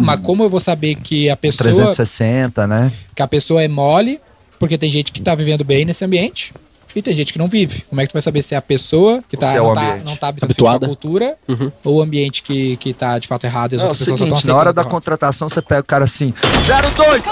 [0.00, 2.92] Mas como eu vou saber que a pessoa 360, né?
[3.14, 4.20] que a pessoa é mole,
[4.58, 6.52] porque tem gente que tá vivendo bem nesse ambiente
[6.94, 7.84] e tem gente que não vive.
[7.88, 9.74] Como é que tu vai saber se é a pessoa que tá, é o não,
[9.74, 10.86] tá, não tá habituada Habituada.
[10.86, 11.36] cultura
[11.84, 13.98] ou o ambiente que, que tá de fato errado e as Não, é o outras
[14.06, 14.94] pessoas estão seguinte, na hora da aceitando.
[14.94, 16.34] contratação você pega o cara assim,
[16.66, 17.22] 02,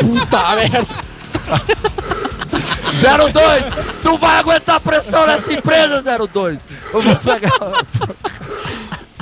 [0.00, 0.86] Puta merda.
[3.32, 3.64] 02,
[4.02, 6.58] tu vai aguentar pressão nessa empresa, 02.
[6.92, 7.50] Eu vou pegar...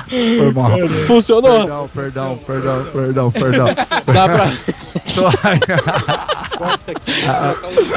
[0.08, 0.70] Foi mal.
[1.06, 1.60] Funcionou.
[1.60, 3.66] Perdão, perdão, perdão, perdão, perdão.
[4.12, 4.52] Dá pra...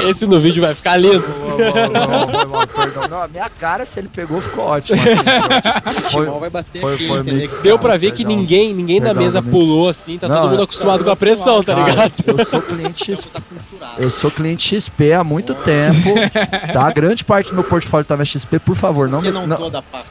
[0.08, 1.22] Esse no vídeo vai ficar lindo.
[1.22, 3.08] Foi mal, perdão.
[3.08, 5.00] Não, a minha cara, se ele pegou, ficou ótimo.
[5.02, 7.40] assim, foi, Mal vai bater foi, aqui, foi entendeu?
[7.40, 7.58] mix.
[7.62, 10.64] Deu pra ver que ninguém, ninguém da Perdão, mesa pulou assim, tá todo mundo é-
[10.64, 12.12] acostumado com a pressão, tá ligado?
[12.26, 13.30] eu sou cliente XP.
[13.98, 16.10] Eu sou cliente XP há muito tempo.
[16.72, 16.90] Tá?
[16.92, 19.46] Grande parte do meu portfólio tá na XP, por favor, não Por que me.
[19.46, 20.10] não, toda parte?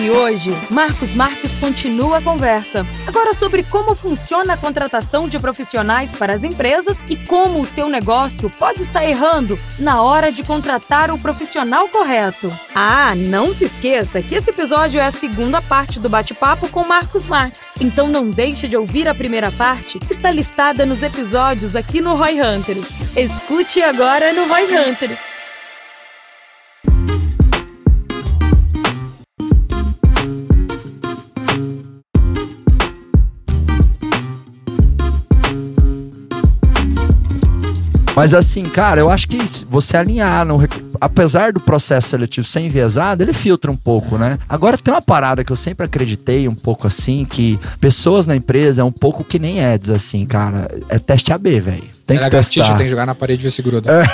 [0.00, 2.86] E hoje, Marcos Marques continua a conversa.
[3.06, 7.86] Agora sobre como funciona a contratação de profissionais para as empresas e como o seu
[7.86, 12.50] negócio pode estar errando na hora de contratar o profissional correto.
[12.74, 17.26] Ah, não se esqueça que esse episódio é a segunda parte do bate-papo com Marcos
[17.26, 17.68] Marques.
[17.78, 22.16] Então não deixe de ouvir a primeira parte, que está listada nos episódios aqui no
[22.16, 22.78] Roy Hunter.
[23.14, 25.29] Escute agora no Roy Hunter.
[38.20, 39.38] Mas assim, cara, eu acho que
[39.70, 44.38] você alinhar, no rec- apesar do processo seletivo ser enviesado, ele filtra um pouco, né?
[44.46, 48.82] Agora tem uma parada que eu sempre acreditei um pouco assim, que pessoas na empresa
[48.82, 50.70] é um pouco que nem Eds, assim, cara.
[50.90, 51.82] É teste AB, velho.
[52.06, 52.76] Tem Era que testar.
[52.76, 53.90] tem que jogar na parede e ver se gruda.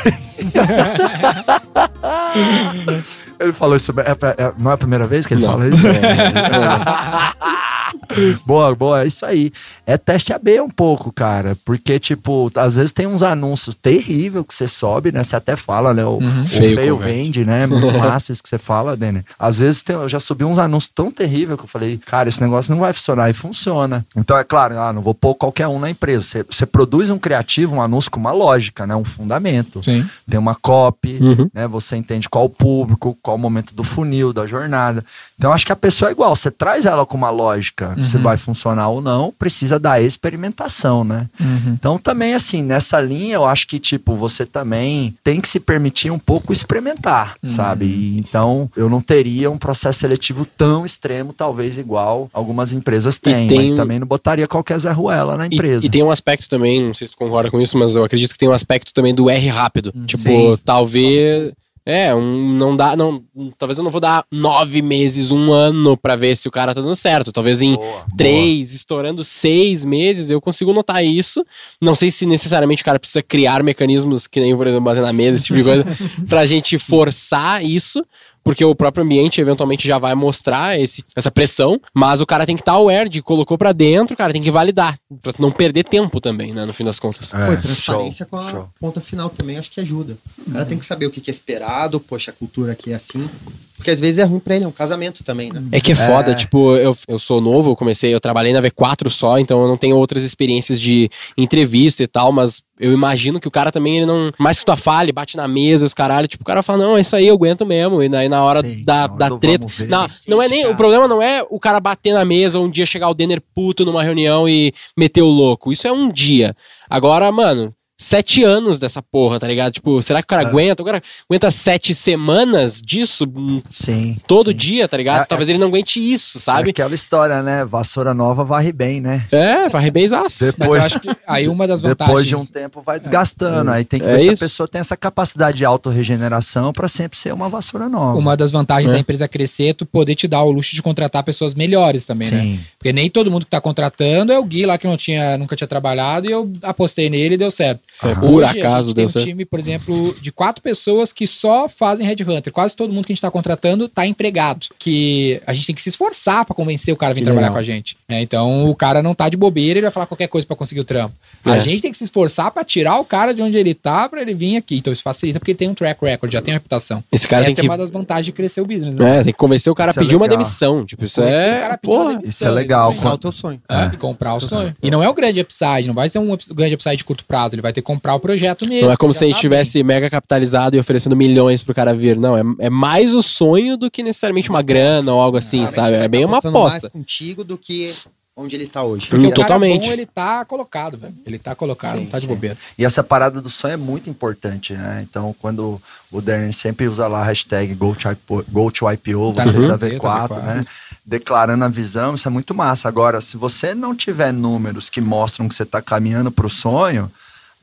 [3.40, 5.50] Ele falou isso, é- é- é- não é a primeira vez que ele Não.
[5.52, 5.84] fala isso?
[8.46, 9.52] boa, boa, é isso aí.
[9.86, 14.54] É teste AB um pouco, cara, porque, tipo, às vezes tem uns anúncios terríveis que
[14.54, 15.22] você sobe, né?
[15.22, 16.04] Você até fala, né?
[16.04, 17.66] O, o Feio, feio, vende, né?
[17.66, 19.24] Muito massa isso que você fala, Denner.
[19.38, 22.40] Às vezes tem- eu já subi uns anúncios tão terríveis que eu falei, cara, esse
[22.40, 24.04] negócio não vai funcionar e funciona.
[24.16, 26.24] Então, é claro, ah, não vou pôr qualquer um na empresa.
[26.24, 28.94] Você, você produz um criativo, um anúncio com uma lógica, né?
[28.96, 30.06] Um fundamento Sim.
[30.28, 31.48] tem uma copy, Uhum.
[31.54, 31.66] né?
[31.68, 35.04] Você entende qual o público, qual o momento do funil, da jornada.
[35.38, 36.34] Então, acho que a pessoa é igual.
[36.34, 41.28] Você traz ela com uma lógica, se vai funcionar ou não, precisa da experimentação, né?
[41.38, 41.72] Uhum.
[41.78, 46.10] Então, também, assim, nessa linha, eu acho que, tipo, você também tem que se permitir
[46.10, 47.84] um pouco experimentar, sabe?
[47.84, 53.46] E, então, eu não teria um processo seletivo tão extremo, talvez igual algumas empresas têm.
[53.46, 55.84] tem mas também não botaria qualquer Zé Ruela na E- empresa.
[55.84, 58.32] E, tem um aspecto também, não sei se tu concorda com isso, mas eu acredito
[58.32, 59.92] que tem um aspecto também do R rápido.
[60.06, 60.58] tipo, Sim.
[60.64, 61.52] talvez.
[61.88, 62.96] É, um, não dá.
[62.96, 63.22] Não,
[63.56, 66.80] talvez eu não vou dar nove meses, um ano pra ver se o cara tá
[66.80, 67.30] dando certo.
[67.30, 71.46] Talvez em Boa, três, estourando seis meses, eu consigo notar isso.
[71.80, 75.12] Não sei se necessariamente o cara precisa criar mecanismos, que nem, por exemplo, bater na
[75.12, 75.86] mesa, esse tipo de coisa,
[76.28, 78.04] pra gente forçar isso.
[78.46, 82.54] Porque o próprio ambiente eventualmente já vai mostrar esse, essa pressão, mas o cara tem
[82.54, 86.20] que estar aware de colocou pra dentro, cara, tem que validar, pra não perder tempo
[86.20, 87.34] também, né, no fim das contas.
[87.34, 88.68] É, Pô, e transparência show, com a show.
[88.78, 90.16] ponta final também acho que ajuda.
[90.46, 92.94] O cara tem que saber o que que é esperado, poxa, a cultura aqui é
[92.94, 93.28] assim.
[93.76, 95.62] Porque às vezes é ruim pra ele, é um casamento também, né?
[95.70, 99.10] É que é foda, tipo, eu, eu sou novo, eu comecei, eu trabalhei na V4
[99.10, 103.48] só, então eu não tenho outras experiências de entrevista e tal, mas eu imagino que
[103.48, 104.30] o cara também, ele não.
[104.38, 107.00] Mais que tu fale, bate na mesa, os caralho, tipo, o cara fala, não, é
[107.00, 108.02] isso aí, eu aguento mesmo.
[108.02, 109.66] E daí na hora Sim, da, na hora da do treta.
[109.88, 110.62] Não, não é nem.
[110.62, 110.74] cara.
[110.74, 113.84] O problema não é o cara bater na mesa um dia chegar o Denner puto
[113.84, 115.72] numa reunião e meter o louco.
[115.72, 116.54] Isso é um dia.
[116.88, 117.74] Agora, mano.
[117.98, 119.72] Sete anos dessa porra, tá ligado?
[119.72, 120.46] Tipo, será que o cara É.
[120.46, 120.82] aguenta?
[120.82, 124.18] O cara aguenta sete semanas disso hum, Sim.
[124.26, 124.56] todo sim.
[124.56, 125.22] dia, tá ligado?
[125.22, 126.70] É- Talvez ele não aguente isso, É sabe?
[126.70, 127.64] aquela história, né?
[127.64, 129.24] Vassoura nova varre bem, né?
[129.32, 130.06] É, varre bem.
[130.10, 132.06] Mas Depois- eu acho que aí uma das vantagens.
[132.08, 133.70] Depois de um tempo vai desgastando.
[133.70, 134.44] Aí tem que É ver se isso.
[134.44, 138.18] a pessoa tem essa capacidade de autorregeneração para sempre ser uma vassoura nova.
[138.18, 138.92] Uma das vantagens É.
[138.92, 142.30] da empresa crescer é tu poder te dar o luxo de contratar pessoas melhores também,
[142.30, 142.42] né?
[142.42, 142.60] Sim.
[142.78, 145.56] Porque nem todo mundo que tá contratando é o Gui lá que não tinha, nunca
[145.56, 147.85] tinha trabalhado e eu apostei nele e deu certo.
[148.02, 149.24] É, Hoje, por a acaso gente deu tem um certo.
[149.26, 152.52] time, por exemplo, de quatro pessoas que só fazem headhunter.
[152.52, 154.66] Quase todo mundo que a gente tá contratando tá empregado.
[154.78, 157.46] Que a gente tem que se esforçar pra convencer o cara a vir Que trabalhar
[157.48, 157.54] legal.
[157.54, 157.96] com a gente.
[158.08, 160.80] É, então o cara não tá de bobeira, ele vai falar qualquer coisa pra conseguir
[160.80, 161.14] o trampo.
[161.44, 161.60] A É.
[161.60, 164.34] gente tem que se esforçar pra tirar o cara de onde ele tá pra ele
[164.34, 164.76] vir aqui.
[164.76, 167.02] Então isso facilita porque ele tem um track record, já tem uma reputação.
[167.10, 167.68] Esse cara Essa tem é que.
[167.70, 169.20] uma das vantagens de crescer o business, né?
[169.20, 170.84] É, tem que convencer o cara Isso a é pedir uma demissão.
[170.84, 171.60] Tipo, isso é.
[171.60, 172.14] cara a pedir uma Porra.
[172.16, 172.30] demissão.
[172.30, 172.92] Isso é legal.
[172.94, 173.60] Qual é o teu sonho?
[173.68, 174.76] É, e comprar o sonho.
[174.82, 177.54] E não é o grande upside, não vai ser um grande upside de curto prazo,
[177.54, 178.86] ele vai ter que comprar o projeto mesmo.
[178.86, 181.94] Não é como se a gente tá tivesse mega capitalizado e oferecendo milhões pro cara
[181.94, 182.16] vir.
[182.18, 185.96] Não, é, é mais o sonho do que necessariamente uma grana ou algo assim, sabe?
[185.96, 186.80] É tá bem uma apostando aposta.
[186.82, 187.94] mais contigo do que
[188.38, 189.06] onde ele tá hoje.
[189.08, 189.86] Porque Hum, o cara totalmente.
[189.86, 191.14] bom, ele tá colocado, velho.
[191.24, 192.28] Ele tá colocado, Sim, não tá de sim.
[192.28, 192.56] bobeira.
[192.78, 195.06] E essa parada do sonho é muito importante, né?
[195.08, 195.80] Então, quando
[196.12, 199.56] o Darren sempre usa lá a hashtag Go to IPO, Go to IPO Tá vocês
[199.56, 200.64] no da Z, V4, tá né?
[201.04, 202.88] Declarando a visão, isso é muito massa.
[202.88, 207.10] Agora, se você não tiver números que mostram que você tá caminhando pro sonho,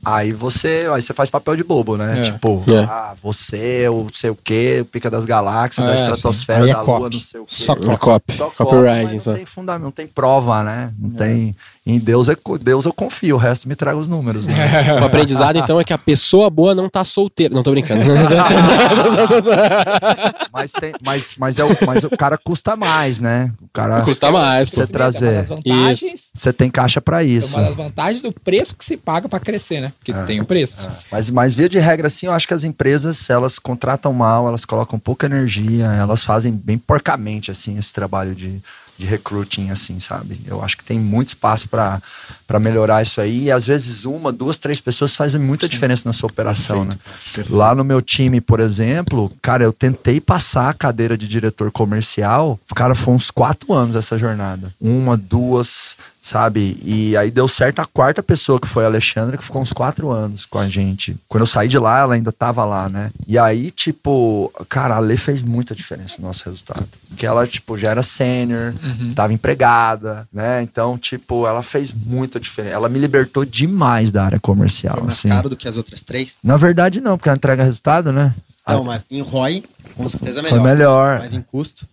[0.04, 2.20] aí você, aí você faz papel de bobo, né?
[2.20, 2.22] É.
[2.30, 2.84] Tipo, É.
[2.84, 6.80] ah, você, o sei o quê, o pica das galáxias, É, da estratosfera, é da
[6.82, 7.14] lua, copy.
[7.16, 7.50] não sei o quê.
[7.54, 8.36] Só copy.
[8.36, 9.30] Só copy, só.
[9.30, 10.92] não tem fundamento, não tem prova, né?
[10.98, 11.54] Não tem.
[11.86, 14.54] Em Deus, é, Deus eu confio, o resto me traga os números, né?
[15.02, 17.54] O aprendizado, então, é que a pessoa boa não tá solteira.
[17.54, 18.02] Não tô brincando.
[20.50, 23.52] Mas, tem, mas, mas, é o, mas o cara custa mais, né?
[23.60, 24.02] O cara.
[24.02, 24.70] Custa mais.
[24.70, 25.44] Você trazer.
[25.44, 25.94] É
[26.32, 27.56] Você tem caixa pra é isso.
[27.58, 29.92] uma das vantagens do preço que se paga pra crescer, né?
[29.98, 30.88] Porque tem o preço.
[31.10, 34.64] Mas, mas via de regra, assim, eu acho que as empresas, elas contratam mal, elas
[34.64, 38.62] colocam pouca energia, elas fazem bem porcamente, assim, esse trabalho de,
[38.96, 40.40] de recruiting, assim, sabe?
[40.46, 42.00] Eu acho que tem muito espaço para
[42.60, 43.44] melhorar isso aí.
[43.44, 46.96] E às vezes uma, duas, três pessoas fazem muita diferença na sua operação, né?
[47.50, 52.58] Lá no meu time, por exemplo, cara, eu tentei passar a cadeira de diretor comercial,
[52.74, 54.72] cara, foi uns quatro anos essa jornada.
[54.80, 56.80] Uma, duas, sabe?
[56.82, 60.10] E aí deu certo a quarta pessoa, que foi a Alexandra, que ficou uns quatro
[60.10, 61.14] anos com a gente.
[61.28, 63.10] Quando eu saí de lá, ela ainda tava lá, né?
[63.28, 66.86] E aí, tipo, cara, a Lê fez muita diferença no nosso resultado.
[67.10, 68.72] Porque ela, tipo, já era sênior,
[69.14, 70.62] tava empregada, né?
[70.62, 72.74] Então, tipo, ela fez muita diferença.
[72.74, 75.28] Ela me libertou demais da área comercial, Foi mais assim.
[75.28, 76.38] caro do que as outras três.
[76.42, 78.34] Na verdade, não, porque ela entrega resultado, né?
[78.64, 79.62] Ah, mas em ROI,
[79.94, 80.58] com certeza é melhor.
[80.58, 81.18] foi melhor.
[81.18, 81.86] Mas em custo.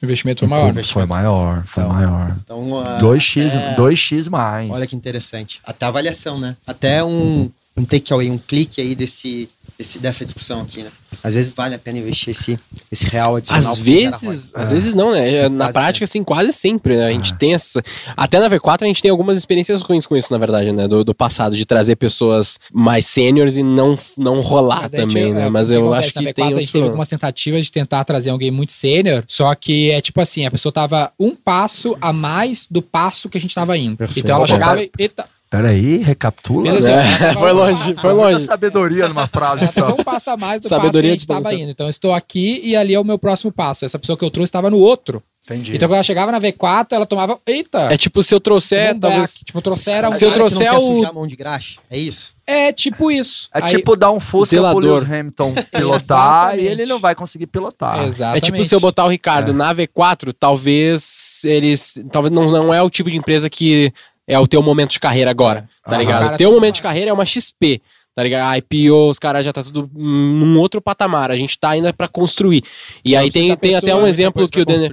[0.00, 0.74] O investimento foi maior.
[0.84, 2.36] Foi maior, foi Então, maior.
[2.44, 4.70] Então, ah, 2x, é- 2x mais.
[4.70, 5.60] Olha que interessante.
[5.64, 6.56] Até a avaliação, né?
[6.66, 9.48] Até um, um takeaway, um clique aí desse,
[9.78, 10.90] desse, dessa discussão aqui, né?
[11.22, 12.58] Às vezes vale a pena investir esse,
[12.90, 13.72] esse real adicional.
[13.72, 15.48] Às vezes, às vezes não, né?
[15.48, 17.06] Na Quase prática, assim, quase sempre, né?
[17.08, 17.82] A gente tem essa.
[18.16, 20.86] Até na V4 a gente tem algumas experiências ruins com isso, na verdade, né?
[20.86, 25.08] Do, do passado, de trazer pessoas mais sêniores e não, não rolar Mas a gente,
[25.14, 25.46] também, é, né?
[25.48, 26.44] o Mas eu acontece, acho na que V4 tem.
[26.44, 30.00] a gente outro- teve algumas tentativas de tentar trazer alguém muito sênior, só que é
[30.00, 33.76] tipo assim, a pessoa tava um passo a mais do passo que a gente tava
[33.76, 33.96] indo.
[33.96, 34.24] Perfeito.
[34.24, 34.90] Então ela chegava e...
[34.98, 36.64] Eita, Peraí, recapitula.
[36.64, 37.02] Beleza, né?
[37.30, 38.44] É, foi longe, foi Muita longe.
[38.46, 39.92] sabedoria numa frase só.
[39.92, 41.54] um passo a mais do Sabedoria passo que a gente de tava dança.
[41.54, 41.70] indo.
[41.70, 43.84] Então estou aqui e ali é o meu próximo passo.
[43.84, 45.22] Essa pessoa que eu trouxe estava no outro.
[45.44, 45.76] Entendi.
[45.76, 47.38] Então quando ela chegava na V4, ela tomava...
[47.46, 47.82] Eita!
[47.92, 49.34] É tipo, se eu trouxer, talvez.
[49.44, 50.10] Tipo, trouxeram...
[50.10, 51.78] Se eu trouxer não quer o- sujar a mão de graxa.
[51.88, 52.34] É isso?
[52.44, 53.48] É tipo isso.
[53.54, 54.78] É Aí- tipo dar um Fusca pro.
[54.80, 58.00] Lewis Hamilton pilotar e ele não vai conseguir pilotar.
[58.00, 58.44] É Exatamente.
[58.46, 61.94] tipo se eu botar o Ricardo na V4, talvez eles.
[62.10, 63.92] Talvez não, não é o tipo de empresa que
[64.26, 66.34] é o teu momento de carreira agora, tá ligado?
[66.34, 67.80] O teu tá- momento de carreira é uma XP,
[68.16, 68.50] tá ligado?
[68.50, 71.30] A IPO, os caras já tá tudo num outro patamar.
[71.30, 72.64] A gente tá ainda pra construir.
[73.04, 74.90] E aí tem, precisa tem até um exemplo que o Daniel.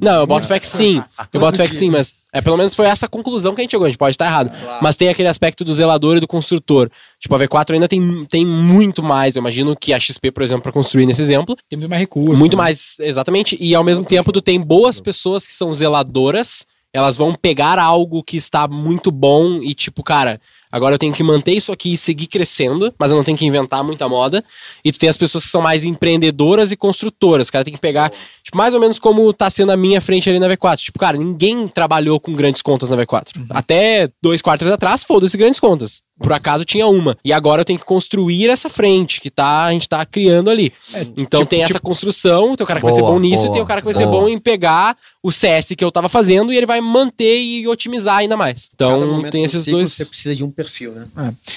[0.00, 1.02] Não, eu boto fé que sim.
[1.32, 3.72] Eu boto fé que sim, mas é, pelo menos foi essa conclusão que a gente
[3.72, 3.86] chegou.
[3.86, 4.50] A gente pode estar errado.
[4.50, 4.78] Claro.
[4.80, 6.88] Mas tem aquele aspecto do zelador e do construtor.
[7.18, 9.34] Tipo, a V4 ainda tem, tem muito mais.
[9.34, 11.56] Eu imagino que a XP, por exemplo, para construir nesse exemplo.
[11.68, 12.38] Tem muito mais recursos.
[12.38, 12.62] Muito né?
[12.62, 13.58] mais, exatamente.
[13.60, 16.66] E ao mesmo tempo, tu tem boas pessoas que são zeladoras.
[16.92, 20.40] Elas vão pegar algo que está muito bom e, tipo, cara,
[20.72, 23.46] agora eu tenho que manter isso aqui e seguir crescendo, mas eu não tenho que
[23.46, 24.44] inventar muita moda.
[24.84, 27.48] E tu tem as pessoas que são mais empreendedoras e construtoras.
[27.48, 28.10] Cara tem que pegar,
[28.42, 30.78] tipo, mais ou menos como tá sendo a minha frente ali na V4.
[30.78, 33.28] Tipo, cara, ninguém trabalhou com grandes contas na V4.
[33.50, 36.02] Até dois quartos atrás, foda-se grandes contas.
[36.20, 37.16] Por acaso tinha uma.
[37.24, 40.72] E agora eu tenho que construir essa frente que tá, a gente tá criando ali.
[41.16, 43.46] então tipo- tem essa construção, tem o cara que vai ser Boa, bom nisso e
[43.46, 44.22] boa, tem o cara que vai ser boa.
[44.22, 48.16] bom em pegar o CS que eu tava fazendo e ele vai manter e otimizar
[48.18, 48.70] ainda mais.
[48.74, 49.92] Então tem esses ciclo dois.
[49.92, 51.06] Você precisa de um perfil, né?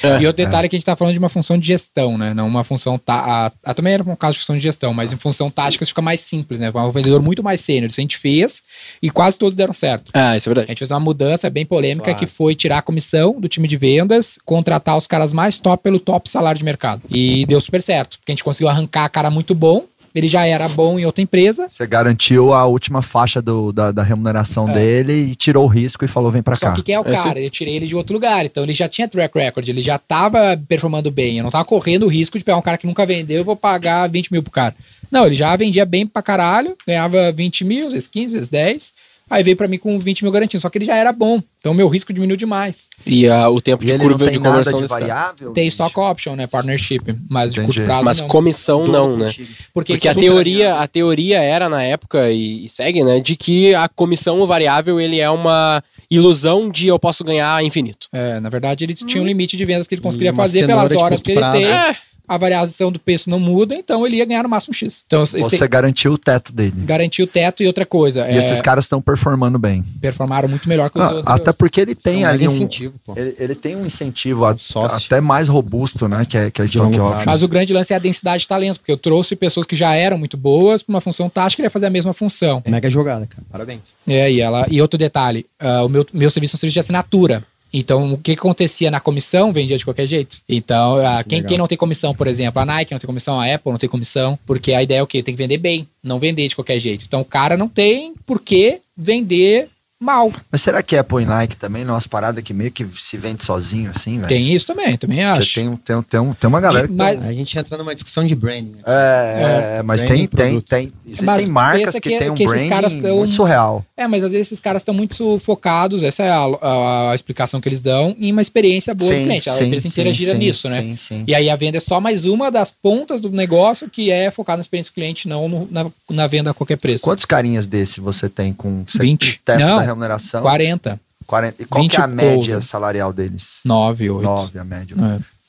[0.04, 0.22] É.
[0.22, 2.34] E outro detalhe é que a gente tá falando de uma função de gestão, né?
[2.34, 2.98] Não uma função.
[2.98, 5.86] Tá, a, a- também era um caso de função de gestão, mas em função tática
[5.86, 6.72] fica mais simples, né?
[6.74, 7.90] É um vendedor muito mais sênior.
[7.90, 8.64] Isso a gente fez
[9.02, 10.12] e quase todos deram certo.
[10.14, 10.68] Ah, isso é A verdade.
[10.70, 12.20] gente fez uma mudança bem polêmica Claro.
[12.20, 16.00] que foi tirar a comissão do time de vendas, contratar os caras mais top pelo
[16.00, 17.02] top salário de mercado.
[17.10, 20.46] E deu super certo, porque a gente conseguiu arrancar a cara muito bom ele já
[20.46, 21.68] era bom em outra empresa.
[21.68, 24.74] Você garantiu a última faixa do- da, da remuneração É.
[24.74, 26.74] dele e tirou o risco e falou: vem pra Só cá.
[26.74, 27.40] que quem é o É, cara?
[27.40, 28.46] Eu tirei ele de outro lugar.
[28.46, 31.40] Então ele já tinha track record, ele já tava performando bem.
[31.40, 33.56] Eu não tava correndo o risco de pegar um cara que nunca vendeu e vou
[33.56, 34.76] pagar 20 mil pro cara.
[35.12, 38.50] Não, ele já vendia bem pra caralho, ganhava 20 mil, às vezes 15, às vezes
[38.50, 38.94] 10.
[39.30, 40.62] Aí veio pra mim com 20 mil garantido.
[40.62, 41.42] Só que ele já era bom.
[41.60, 42.90] Então meu risco diminuiu demais.
[43.06, 45.52] E ah, o tempo E de curva de conversão de variável?
[45.52, 45.76] Tem bicho?
[45.76, 46.46] stock option, né?
[46.46, 47.16] Partnership.
[47.30, 47.78] Mas de Entendi.
[47.78, 48.06] curto prazo.
[48.06, 48.28] Mas não.
[48.28, 49.34] comissão não, né?
[49.74, 53.74] Porque, Porque a teoria, a teoria era na época e, e segue, né, de que
[53.74, 58.08] a comissão variável ele é uma ilusão de eu posso ganhar infinito.
[58.12, 60.98] É, na verdade, ele tinha um limite de vendas que ele conseguiria fazer pelas de
[60.98, 61.58] horas que ele prazo.
[61.58, 61.66] tem.
[61.72, 61.96] É.
[62.28, 65.04] A variação do preço não muda, então ele ia ganhar no máximo X.
[65.06, 66.74] Então, Você garantiu o teto dele.
[66.78, 68.22] garantiu o teto e outra coisa.
[68.30, 69.84] E é, esses caras estão performando bem.
[70.00, 71.36] performaram muito melhor que os Ah, outros.
[71.36, 72.52] até porque ele tem Então, ali é um.
[72.52, 73.14] incentivo, pô.
[73.18, 75.06] Ele, ele tem um incentivo a- sócio.
[75.06, 76.26] até mais robusto, né?
[76.26, 77.26] Que é, que é a stock longo option.
[77.26, 79.94] Mas o grande lance é a densidade de talento, porque eu trouxe pessoas que já
[79.94, 82.64] eram muito boas para uma função tática e ele ia fazer a mesma função.
[82.66, 83.44] Mega jogada, cara.
[83.52, 83.82] Parabéns.
[84.08, 86.80] É, e, ela, e outro detalhe, ah, o meu, meu serviço é um serviço de
[86.80, 87.44] assinatura.
[87.74, 90.38] Então, o que, acontecia na comissão vendia de qualquer jeito.
[90.48, 91.50] Então, ah, quem, Legal.
[91.50, 93.90] quem não tem comissão, por exemplo, a Nike não tem comissão, a Apple não tem
[93.90, 95.24] comissão, porque a ideia é o quê?
[95.24, 97.06] Tem que vender bem, não vender de qualquer jeito.
[97.08, 99.70] Então, o cara não tem por que vender
[100.04, 100.32] mal.
[100.52, 103.18] Mas será que Apple e Nike também não é umas paradas que meio que se
[103.18, 104.28] vende sozinho assim, velho?
[104.28, 105.54] Tem isso também, também acho.
[105.56, 106.94] Tem, um- tem, um- tem, um- tem uma galera que.
[106.94, 108.74] Mas- tem- A gente entra numa discussão de branding.
[108.74, 108.82] né?
[108.86, 110.94] É, é, mas Branding tem, tem, tem.
[111.06, 113.86] Existem Mas marcas que, que- tem um que esses branding caras tão- muito surreal.
[113.96, 117.60] É, mas às vezes esses caras estão muito focados, essa é a, a- a explicação
[117.62, 119.50] que eles dão, em uma experiência boa do cliente.
[119.50, 120.82] A empresa inteira sim, gira sim, nisso, né?
[120.82, 121.24] Sim, sim.
[121.28, 124.58] E aí a venda é só mais uma das pontas do negócio que é focada
[124.58, 127.04] na experiência do cliente, não no- na, na venda a qualquer preço.
[127.04, 129.42] Quantos carinhas desse você tem com 20?
[129.46, 130.42] teto Não, da remuneração?
[130.42, 131.64] 40, 40.
[131.64, 132.62] E qual 20 que é a média closer.
[132.62, 133.60] salarial deles?
[133.64, 134.24] 9, 8.
[134.24, 134.96] 9 a média.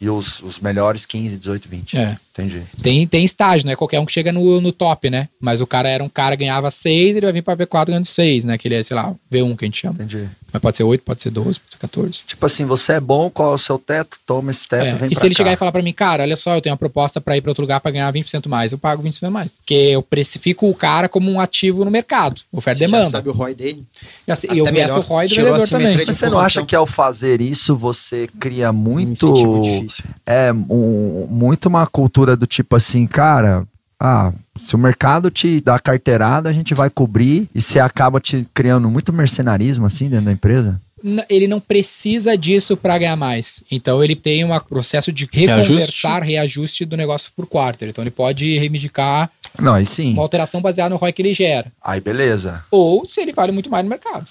[0.01, 1.97] E os, os melhores 15, 18, 20.
[1.99, 2.19] É.
[2.37, 2.63] Entendi.
[2.83, 3.77] Tem, tem estágio, né?
[3.77, 5.29] Qualquer um que chega no, no top, né?
[5.41, 8.07] Mas o cara era um cara que ganhava 6, ele vai vir pra V4 ganhando
[8.07, 8.59] 6, né?
[8.59, 9.95] Que ele é, sei lá, V1 que a gente chama.
[9.95, 10.29] Entendi.
[10.53, 12.21] Mas pode ser 8, pode ser 12, pode ser 14.
[12.27, 14.19] Tipo assim, você é bom, qual é o seu teto?
[14.25, 16.23] Toma esse teto, É, vem e pra se ele chegar e falar pra mim, cara,
[16.23, 18.71] olha só, eu tenho uma proposta pra ir pra outro lugar pra ganhar 20% mais,
[18.73, 19.51] eu pago 20% mais.
[19.51, 23.11] Porque eu precifico o cara como um ativo no mercado, oferta e Você demanda.
[23.11, 23.85] sabe o ROI dele.
[24.29, 24.99] E assim, até eu meço melhor.
[24.99, 25.97] o ROI do vendedor também.
[26.07, 30.05] Mas você não acha que ao fazer isso você cria muito difícil.
[30.25, 33.67] é um- muito uma cultura do tipo assim, cara,
[34.01, 38.47] ah, se o mercado te dá carteirada, a gente vai cobrir e você acaba te
[38.53, 40.81] criando muito mercenarismo assim dentro da empresa?
[41.29, 43.63] Ele não precisa disso pra ganhar mais.
[43.71, 47.91] Então ele tem um processo de reconversar, reajuste do negócio por quarter.
[47.91, 51.71] Então ele pode reivindicar Não, uma alteração baseada no ROI que ele gera.
[51.83, 52.65] Aí beleza.
[52.71, 54.27] Ou se ele vale muito mais no mercado.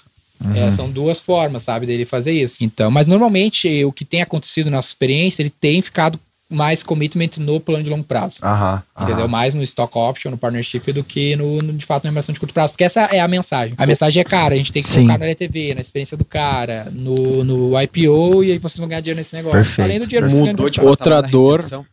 [0.54, 2.62] É, são duas formas, sabe, dele fazer isso.
[2.62, 6.18] Então, mas normalmente o que tem acontecido na nossa experiência, ele tem ficado
[6.50, 8.36] mais commitment no plano de longo prazo.
[8.42, 8.82] Aham.
[9.00, 9.24] Entendeu?
[9.24, 9.28] aham.
[9.28, 12.38] Mais no stock option, no partnership, do que no, no, de fato na remuneração de
[12.40, 12.72] curto prazo.
[12.72, 13.74] Porque essa é a mensagem.
[13.76, 15.02] A mensagem é, cara, a gente tem que Sim.
[15.02, 19.00] focar na LTV, na experiência do cara, no, no IPO, e aí vocês vão ganhar
[19.00, 19.58] dinheiro nesse negócio.
[19.58, 20.56] Perfeito, Além do dinheiro que perfeito.
[20.56, 21.58] você ganha Mudou Outra dor.
[21.60, 21.86] prazo.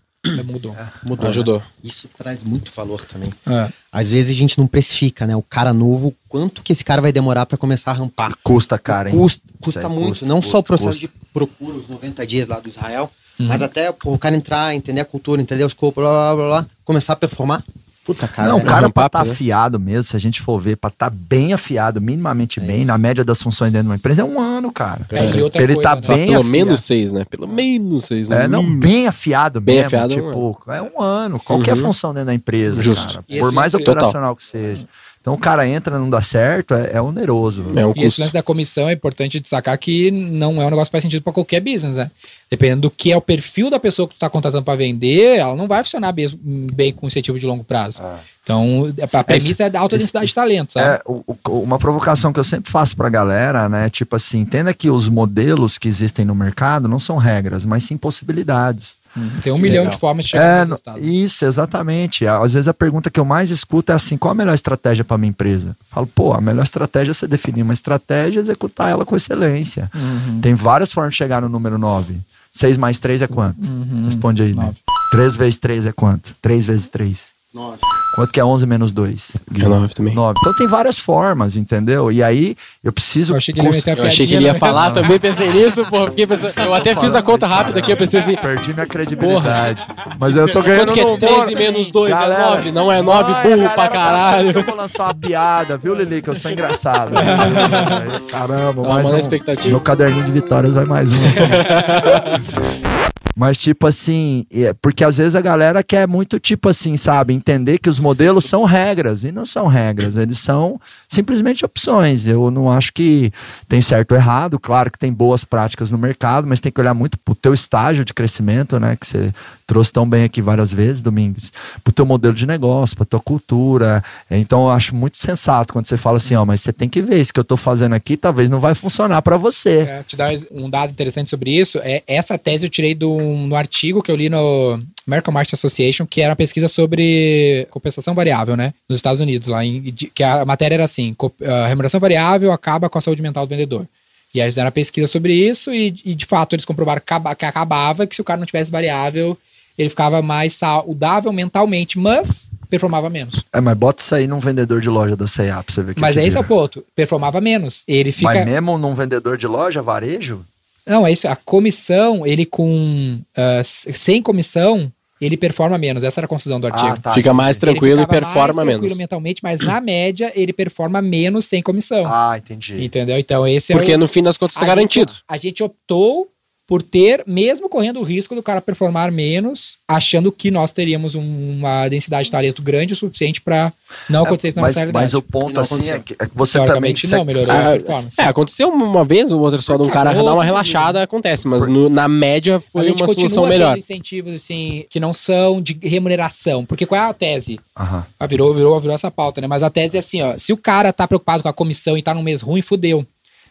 [0.45, 0.75] Mudou.
[1.03, 1.29] Mudou.
[1.29, 1.57] Ajudou.
[1.57, 1.63] né?
[1.83, 3.31] Isso traz muito valor também.
[3.47, 3.69] É.
[3.91, 5.35] Às vezes a gente não precifica, né?
[5.35, 8.33] O cara novo, quanto que esse cara vai demorar pra começar a rampar?
[8.43, 9.15] Custa, cara, hein?
[9.17, 10.09] Custa, custa muito.
[10.09, 11.07] custa, não custa, só o processo custa.
[11.07, 13.47] de procura, os 90 dias lá do Israel, Uhum.
[13.47, 16.65] mas até o cara entrar, entender a cultura, entender os corpos, blá, blá, blá, blá,
[16.85, 17.63] começar a performar.
[18.03, 18.49] Puta, cara.
[18.49, 19.31] não, é- o cara rampar, pra estar né?
[19.31, 22.87] afiado mesmo, se a gente for ver, pra estar bem afiado, minimamente É bem, isso.
[22.87, 25.01] na média das funções dentro de uma empresa, é um ano, cara.
[25.11, 26.01] É, e outra Pra ele coisa, tá né?
[26.01, 26.43] Bem pelo afiado.
[26.49, 27.25] menos seis, né?
[27.29, 28.45] Pelo menos seis, né?
[28.45, 28.79] É, não, Hum.
[28.79, 31.39] bem afiado Bem mesmo, afiado é um tipo, é um ano.
[31.39, 31.81] Qualquer Uhum.
[31.83, 33.21] função dentro da empresa, Justo.
[33.23, 33.39] cara.
[33.39, 34.83] Por mais operacional que seja.
[35.21, 37.63] Então o cara entra, não dá certo, é, é oneroso.
[37.75, 38.21] É um E custo.
[38.21, 41.31] lance da comissão é importante destacar que não é um negócio que faz sentido para
[41.31, 42.09] qualquer business, né?
[42.49, 45.55] Dependendo do que é o perfil da pessoa que tu tá contratando para vender, ela
[45.55, 48.01] não vai funcionar mesmo, bem com incentivo de longo prazo.
[48.43, 50.87] Então, a premissa é, da alta densidade de talento, sabe?
[50.95, 53.91] É, o- o- uma provocação que eu sempre faço pra galera, né?
[53.91, 57.95] Tipo assim, entenda que os modelos que existem no mercado não são regras, mas sim
[57.95, 58.95] possibilidades.
[59.43, 59.93] Tem um milhão legal.
[59.93, 60.99] de formas de chegar É, no resultado.
[61.03, 62.25] isso, exatamente.
[62.25, 65.17] Às vezes a pergunta que eu mais escuto é assim: qual a melhor estratégia para
[65.17, 65.67] minha empresa?
[65.69, 69.15] Eu falo, pô, a melhor estratégia é você definir uma estratégia e executar ela com
[69.15, 69.89] excelência.
[69.93, 70.39] Uhum.
[70.41, 72.15] Tem várias formas de chegar no número 9.
[72.53, 73.61] 6 mais 3 é quanto?
[73.65, 74.05] Uhum.
[74.05, 74.63] Responde aí, né?
[74.65, 74.77] Nove.
[75.11, 76.35] 3 vezes 3 é quanto?
[76.41, 77.25] 3 vezes 3.
[77.53, 77.79] Nove.
[78.15, 79.31] Quanto que é 11 menos 2?
[79.59, 80.13] É nove também.
[80.13, 80.35] 9.
[80.39, 82.09] Então tem várias formas, entendeu?
[82.11, 83.33] E aí eu preciso.
[83.33, 85.19] Eu achei que ele ia cons- meter a Eu achei que ele ia falar também,
[85.19, 86.07] pensei nisso, pô.
[86.07, 89.85] Fiquei pensando, eu até fiz a conta rápida aqui, eu pensei assim, Perdi minha credibilidade.
[90.17, 91.51] Mas eu tô ganhando quanto que é no 3 humor.
[91.51, 92.71] e menos 2 é Galera, 9?
[92.71, 94.51] Não é 9, Ai, burro galera, pra caralho.
[94.51, 96.21] Eu vou lançar uma piada, viu, Lili?
[96.21, 97.11] Que eu sou engraçado.
[98.31, 99.17] Caramba, Não, mais mas um.
[99.17, 99.69] expectativa.
[99.69, 101.15] Meu caderninho de vitórias vai mais um.
[101.25, 101.39] assim.
[103.35, 107.77] Mas, tipo assim, é- porque às vezes a galera quer muito, tipo assim, sabe, entender
[107.77, 112.27] que os modelos são regras, e não são regras, eles são simplesmente opções.
[112.27, 113.31] Eu não acho que
[113.67, 116.93] tem certo ou errado, claro que tem boas práticas no mercado, mas tem que olhar
[116.93, 119.33] muito pro teu estágio de crescimento, né, que você
[119.65, 124.03] trouxe tão bem aqui várias vezes, Domingues, pro teu modelo de negócio, pra tua cultura.
[124.29, 127.21] Então, eu acho muito sensato quando você fala assim, ó, mas você tem que ver,
[127.21, 129.79] isso que eu tô fazendo aqui talvez não vai funcionar pra você.
[129.79, 131.79] É, te dar um dado interessante sobre isso.
[131.83, 136.05] É, essa tese eu tirei do, no artigo que eu li no American Market Association,
[136.05, 138.73] que era uma pesquisa sobre compensação variável, né?
[138.89, 142.89] Nos Estados Unidos, lá em, que a matéria era assim: co- a remuneração variável acaba
[142.89, 143.85] com a saúde mental do vendedor.
[144.33, 147.03] E aí eles fizeram uma pesquisa sobre isso e, e, de fato eles comprovaram que
[147.13, 149.37] acaba- que acabava que se o cara não tivesse variável,
[149.77, 153.43] ele ficava mais saudável mentalmente, mas performava menos.
[153.51, 155.99] É, mas bota isso aí num vendedor de loja da C&A pra você ver que
[155.99, 156.81] Mas é esse é o ponto.
[156.95, 157.83] Performava menos.
[157.85, 158.33] Ele fica.
[158.33, 160.45] Mas mesmo num vendedor de loja, varejo?
[160.87, 161.27] Não, é isso.
[161.27, 163.19] A comissão, ele com.
[163.35, 166.03] ah, s- sem comissão, ele performa menos.
[166.03, 166.93] Essa era a conclusão do artigo.
[166.93, 167.11] Ah, tá.
[167.13, 168.97] Fica mais Ele tranquilo e performa mais tranquilo menos.
[168.97, 172.05] mentalmente, mas na média ele performa menos sem comissão.
[172.07, 172.83] Ah, entendi.
[172.83, 173.17] Entendeu?
[173.19, 175.13] Então esse Porque é o, no fim das contas tá a garantido.
[175.27, 176.27] A gente optou
[176.71, 181.57] por ter, mesmo correndo o risco do cara performar menos, achando que nós teríamos um-
[181.59, 183.73] uma densidade de talento grande o suficiente para
[184.09, 185.03] não acontecer isso na mas, nossa realidade.
[185.03, 185.95] mas o ponto não assim aconteceu.
[185.95, 188.21] é que, é que você também Teoricamente não, melhorou Ah, a performance.
[188.21, 191.67] É, aconteceu uma vez ou outra só de um cara dar uma relaxada, acontece, mas
[191.67, 193.77] no- na média foi uma solução melhor.
[193.77, 197.59] incentivos assim que não são de remuneração, porque qual é a tese?
[197.77, 198.05] Aham.
[198.17, 199.47] Ah, virou, virou, virou essa pauta, né?
[199.47, 202.01] Mas a tese é assim, ó, se o cara tá preocupado com a comissão e
[202.01, 203.05] tá num mês ruim, fudeu.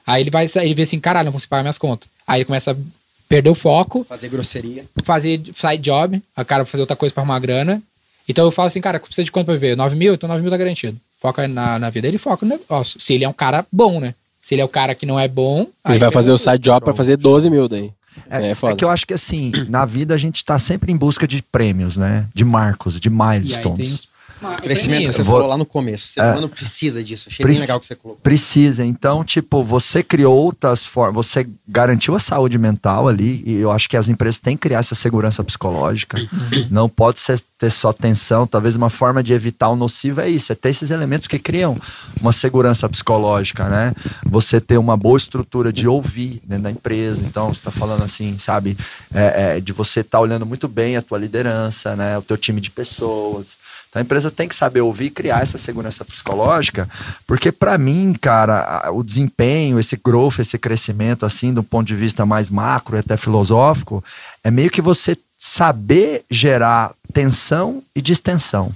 [0.07, 2.09] Aí ele vai, ele vê assim, caralho, não vou se pagar minhas contas.
[2.27, 2.77] Aí ele começa a
[3.31, 4.85] perder o foco, Fazer grosseria.
[5.05, 7.81] fazer side job, a cara fazer outra coisa pra arrumar grana.
[8.29, 9.77] Então eu falo assim, cara, precisa de quanto pra viver?
[9.77, 10.15] 9 mil?
[10.15, 10.99] Então 9 mil tá garantido.
[11.21, 12.09] Foca na, na vida.
[12.09, 13.01] Ele foca no negócio.
[13.01, 14.15] Se ele é um cara bom, né?
[14.43, 15.67] Se ele é o cara que não é bom.
[15.85, 17.91] aí Ele vai fazer o side job pra fazer 12 mil daí.
[18.29, 20.97] É, É é que eu acho que assim, na vida a gente tá sempre em
[20.97, 22.27] busca de prêmios, né?
[22.35, 23.09] De marcos, de.
[23.09, 24.09] E milestones.
[24.41, 26.07] Uma- Crescimento, que você vou- falou lá no começo.
[26.07, 26.31] O ser É.
[26.33, 27.27] humano precisa disso.
[27.29, 28.21] Achei Preci- bem legal que você colocou.
[28.23, 28.85] Precisa.
[28.85, 33.89] Então, tipo, você criou outras formas, você garantiu a saúde mental ali, e eu acho
[33.89, 36.19] que as empresas têm que criar essa segurança psicológica.
[36.71, 38.47] Não pode ser, ter só tensão.
[38.47, 41.77] Talvez uma forma de evitar o nocivo é isso, é ter esses elementos que criam
[42.21, 43.93] uma segurança psicológica, né?
[44.25, 47.23] Você ter uma boa estrutura de ouvir dentro da empresa.
[47.25, 48.77] Então, você está falando assim, sabe,
[49.15, 52.17] é, é, de você estar olhando muito bem a tua liderança, né?
[52.19, 53.59] O teu time de pessoas.
[53.91, 56.89] Então a empresa tem que saber ouvir e criar essa segurança psicológica,
[57.27, 62.25] porque para mim, cara, o desempenho, esse growth, esse crescimento, assim, do ponto de vista
[62.25, 64.03] mais macro e até filosófico,
[64.45, 68.73] é meio que você saber gerar tensão e distensão.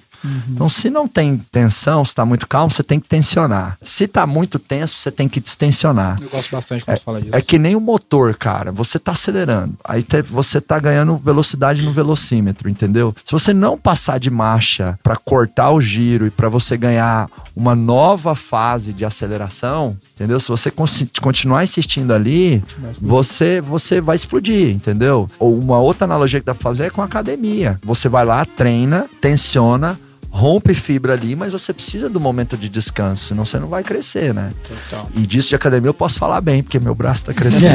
[0.48, 3.76] Então, se não tem tensão, se está muito calmo, você tem que tensionar.
[3.82, 6.18] Se está muito tenso, você tem que distensionar.
[6.20, 7.36] Eu gosto bastante quando você fala disso.
[7.36, 8.72] É que nem o motor, cara.
[8.72, 9.74] Você tá acelerando.
[9.84, 13.14] Aí te- você tá ganhando velocidade no velocímetro, entendeu?
[13.24, 17.74] Se você não passar de marcha para cortar o giro e para você ganhar uma
[17.74, 20.40] nova fase de aceleração, entendeu?
[20.40, 20.72] Se você
[21.20, 22.62] continuar insistindo ali,
[23.00, 25.28] você você vai explodir, entendeu?
[25.38, 27.78] Ou uma outra analogia que dá pra fazer é com a academia.
[27.84, 29.98] Você vai lá, treina, tensiona,
[30.36, 34.34] rompe fibra ali, mas você precisa do momento de descanso, senão você não vai crescer,
[34.34, 34.50] né?
[34.66, 35.08] Total.
[35.14, 37.68] E disso de academia eu posso falar bem, porque meu braço tá crescendo.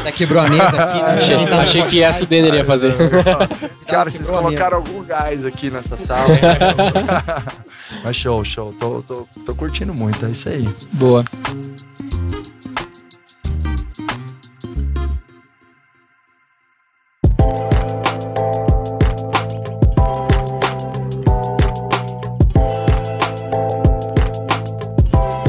[0.00, 1.16] Até quebrou a mesa aqui, né?
[1.16, 2.94] Achei, tá- achei que essa o Denner ia fazer.
[3.88, 6.28] Cara, vocês colocaram algum gás aqui nessa sala.
[8.04, 8.70] Mas show, show.
[8.74, 10.68] Tô, tô, tô curtindo muito, é isso aí.
[10.92, 11.24] Boa.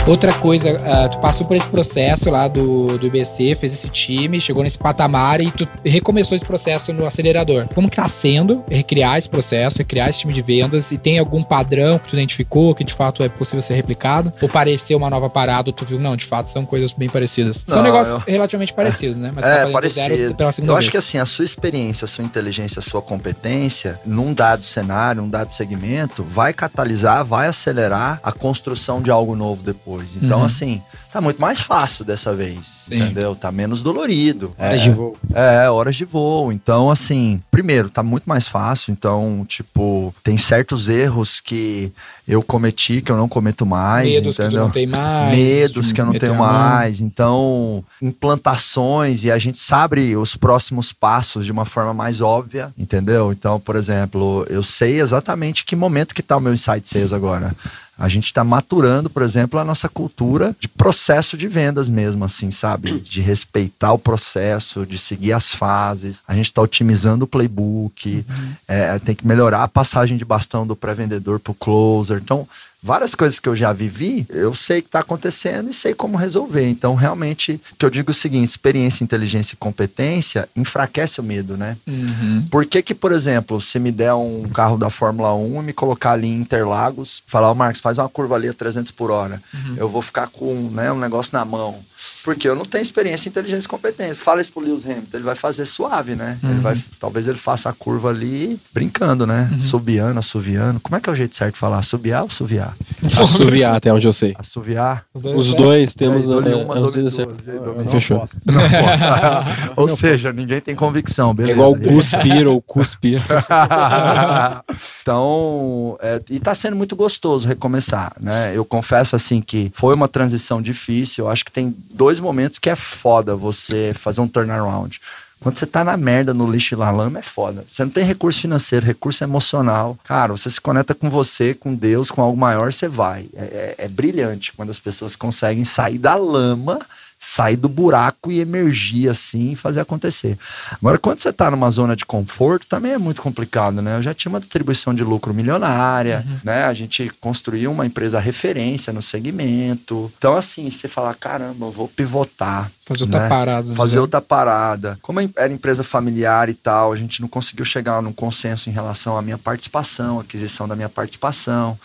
[0.10, 4.42] Outra coisa, ah, tu passou por esse processo lá do, do IBC, fez esse time,
[4.42, 7.68] chegou nesse patamar e tu recomeçou esse processo no acelerador.
[7.76, 10.92] Como que tá sendo recriar esse processo, recriar esse time de vendas?
[10.92, 14.32] E tem algum padrão que tu identificou que de fato é possível ser replicado?
[14.42, 17.64] Ou pareceu uma nova parada, tu viu, não, de fato são coisas bem parecidas.
[17.68, 19.32] são Não, negócios eu- relativamente parecidos, né?
[19.32, 20.34] Mas tá É, do parecido.
[20.34, 20.86] pela segunda Eu vez.
[20.86, 25.22] acho que assim, a sua experiência, a sua inteligência, a sua competência, num dado cenário,
[25.22, 29.99] num dado segmento, vai catalisar, vai acelerar a construção de algo novo depois.
[30.22, 30.46] Então, Uhum.
[30.46, 30.82] assim,
[31.12, 32.96] tá muito mais fácil dessa vez, Sim.
[32.96, 33.36] entendeu?
[33.36, 34.54] Tá menos dolorido.
[34.58, 35.18] É, Horas de voo.
[35.34, 36.52] É, horas de voo.
[36.52, 38.92] Então, assim, primeiro, tá muito mais fácil.
[38.92, 41.92] Então, tipo, tem certos erros que
[42.28, 44.08] eu cometi que eu não cometo mais.
[44.08, 44.64] Medos que tu entendeu?
[44.66, 45.36] não tem mais.
[45.38, 47.02] Medos que eu não tenho mais.
[47.02, 53.32] Então, implantações e a gente sabe os próximos passos de uma forma mais óbvia, entendeu?
[53.32, 57.56] Então, por exemplo, eu sei exatamente que momento que tá o meu insight sales agora.
[58.00, 62.50] A gente está maturando, por exemplo, a nossa cultura de processo de vendas mesmo, assim,
[62.50, 63.00] sabe?
[63.00, 66.24] De respeitar o processo, de seguir as fases.
[66.26, 68.26] A gente está otimizando o playbook,
[68.68, 72.22] é, tem que melhorar a passagem de bastão do pré-vendedor para o closer.
[72.24, 72.48] Então,
[72.82, 76.68] várias coisas que eu já vivi, eu sei que está acontecendo e sei como resolver.
[76.68, 81.24] Então, realmente, o que eu digo é o seguinte: experiência, inteligência e competência enfraquece o
[81.24, 81.78] medo, né?
[81.88, 82.46] Uhum.
[82.50, 85.74] Por que, que, por exemplo, se me der um carro da Fórmula 1 e me
[85.74, 89.42] colocar ali em Interlagos, falar, ô Marcos, faz uma curva ali a 300 por hora,
[89.78, 91.80] eu vou ficar com né, um negócio na mão.
[92.24, 94.16] Porque eu não tenho experiência, inteligência e competência.
[94.16, 96.38] Fala isso pro Lewis Hamilton, ele vai fazer suave, né?
[96.44, 99.50] Ele vai, talvez ele faça a curva ali brincando, né?
[99.60, 100.80] Subiando, assoviando.
[100.80, 101.80] Como é que é o jeito certo de falar?
[101.80, 102.76] Assobiar ou assoviar?
[103.20, 104.36] Assoviar, até onde eu sei.
[104.38, 105.06] Assoviar.
[105.14, 106.30] Os dois temos.
[106.30, 108.28] É, é, dois duas, dou-lhe Fechou.
[109.76, 111.54] Ou seja, ninguém tem convicção, É beleza?
[111.54, 113.22] igual cuspir ou cuspir.
[115.02, 118.52] então, é, e tá sendo muito gostoso recomeçar, né?
[118.56, 121.26] Eu confesso assim que foi uma transição difícil.
[121.26, 125.02] Eu acho que tem dois momentos que é foda você fazer um turnaround.
[125.42, 127.64] Quando você tá na merda, no lixo e na lama, é foda.
[127.68, 129.98] Você não tem recurso financeiro, recurso emocional.
[130.04, 133.28] Cara, você se conecta com você, com Deus, com algo maior, você vai.
[133.36, 136.80] É, é- é brilhante quando as pessoas conseguem sair da lama,
[137.20, 140.38] sair do buraco e emergir assim e fazer acontecer.
[140.72, 143.98] Agora, quando você tá numa zona de conforto, também é muito complicado, né?
[143.98, 146.64] Eu já tinha uma distribuição de lucro milionária, né?
[146.64, 150.10] A gente construiu uma empresa referência no segmento.
[150.18, 152.72] Então, assim, você fala, caramba, eu vou pivotar.
[152.86, 153.30] Fazer outra né?
[153.30, 153.76] parada.
[153.76, 154.02] fazer né?
[154.02, 154.98] outra parada.
[155.02, 159.18] Como era empresa familiar e tal, a gente não conseguiu chegar num consenso em relação
[159.18, 161.78] à minha participação, aquisição da minha participação.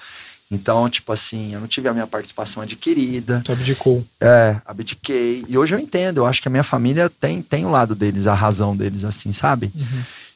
[0.55, 3.43] Então, tipo assim, eu não tive a minha participação adquirida.
[3.45, 4.05] Tu abdicou.
[4.21, 5.45] É, abdiquei.
[5.49, 8.27] E hoje eu entendo, eu acho que a minha família tem, tem o lado deles,
[8.27, 9.73] a razão deles, assim, sabe?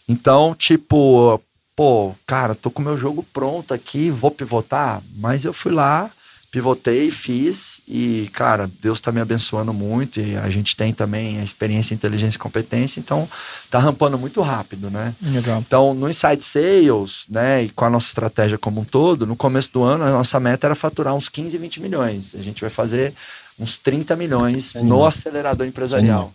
[0.09, 1.40] Então, tipo,
[1.76, 6.11] pô, cara, tô com o meu jogo pronto aqui, vou pivotar, mas eu fui lá,
[6.50, 11.44] pivotei, fiz e, cara, Deus tá me abençoando muito e a gente tem também a
[11.44, 13.28] experiência, inteligência e competência, então
[13.70, 15.14] tá rampando muito rápido, né?
[15.20, 15.61] Legal.
[15.61, 19.72] Então, no Inside Sales, né, e com a nossa estratégia como um todo, no começo
[19.72, 22.34] do ano, a nossa meta era faturar uns 15, 20 milhões.
[22.34, 23.12] A gente vai fazer
[23.58, 26.32] uns 30 milhões no acelerador empresarial,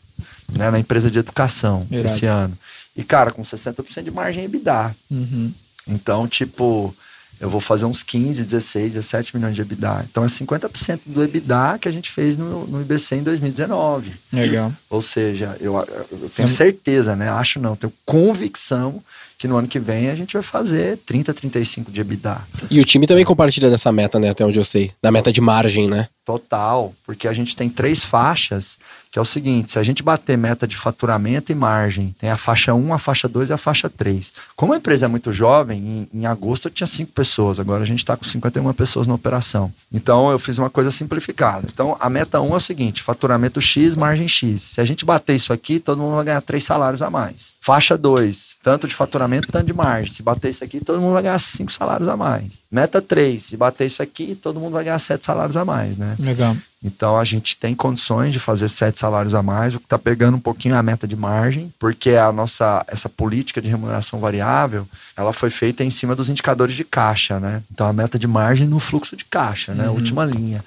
[0.51, 2.05] né, na empresa de educação Irado.
[2.05, 2.57] esse ano.
[2.95, 4.95] E, cara, com 60% de margem EBITDA.
[5.09, 5.51] Uhum.
[5.87, 6.95] Então, tipo,
[7.43, 10.05] eu vou fazer uns 15, 16, 17 milhões de EBITDA.
[10.09, 14.13] Então, é 50% do EBITDA que a gente fez no, no IBC em 2019.
[14.31, 14.71] Legal.
[14.89, 15.75] Ou seja, eu,
[16.09, 17.29] eu tenho É- certeza, né?
[17.29, 19.03] Acho não, tenho convicção
[19.37, 22.41] que no ano que vem a gente vai fazer 30, 35 de EBITDA.
[22.71, 24.29] E o time também compartilha dessa meta, né?
[24.29, 24.91] Até onde eu sei.
[25.01, 26.07] Da meta de margem, né?
[26.23, 28.77] Total, porque a gente tem três faixas,
[29.13, 32.35] que é o seguinte, se a gente bater meta de faturamento e margem, tem a
[32.35, 34.33] faixa 1, a faixa 2 e a faixa 3.
[34.55, 37.85] Como a empresa é muito jovem, em, em agosto eu tinha 5 pessoas, agora a
[37.85, 39.71] gente está com 51 pessoas na operação.
[39.93, 41.67] Então eu fiz uma coisa simplificada.
[41.71, 44.63] Então a meta 1 é o seguinte, faturamento X, margem X.
[44.63, 47.53] Se a gente bater isso aqui, todo mundo vai ganhar 3 salários a mais.
[47.61, 50.11] Faixa 2, tanto de faturamento, tanto de margem.
[50.11, 52.63] Se bater isso aqui, todo mundo vai ganhar 5 salários a mais.
[52.71, 56.15] Meta 3, se bater isso aqui, todo mundo vai ganhar 7 salários a mais, né?
[56.17, 56.57] Legal.
[56.83, 60.35] Então a gente tem condições de fazer sete salários a mais, o que está pegando
[60.35, 65.31] um pouquinho a meta de margem, porque a nossa essa política de remuneração variável, ela
[65.31, 67.63] foi feita em cima dos indicadores de caixa, né?
[67.71, 69.89] Então a meta de margem no fluxo de caixa, né?
[69.89, 70.63] Última linha.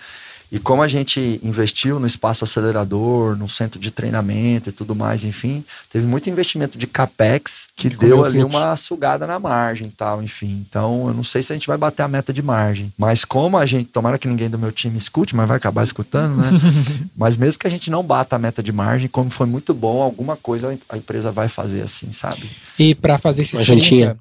[0.51, 5.25] E como a gente investiu no espaço acelerador, no centro de treinamento e tudo mais,
[5.25, 8.57] enfim, teve muito investimento de capex que, deu ali fluxo.
[8.57, 10.65] uma sugada na margem, e tal, enfim.
[10.69, 13.57] Então eu não sei se a gente vai bater a meta de margem, mas como
[13.57, 16.51] a gente, tomara que ninguém do meu time escute, mas vai acabar escutando, né?
[17.17, 20.01] mas mesmo que a gente não bata a meta de margem, como foi muito bom,
[20.03, 22.49] alguma coisa a empresa vai fazer assim, sabe?
[22.79, 24.17] E pra fazer esses Uma jantinha.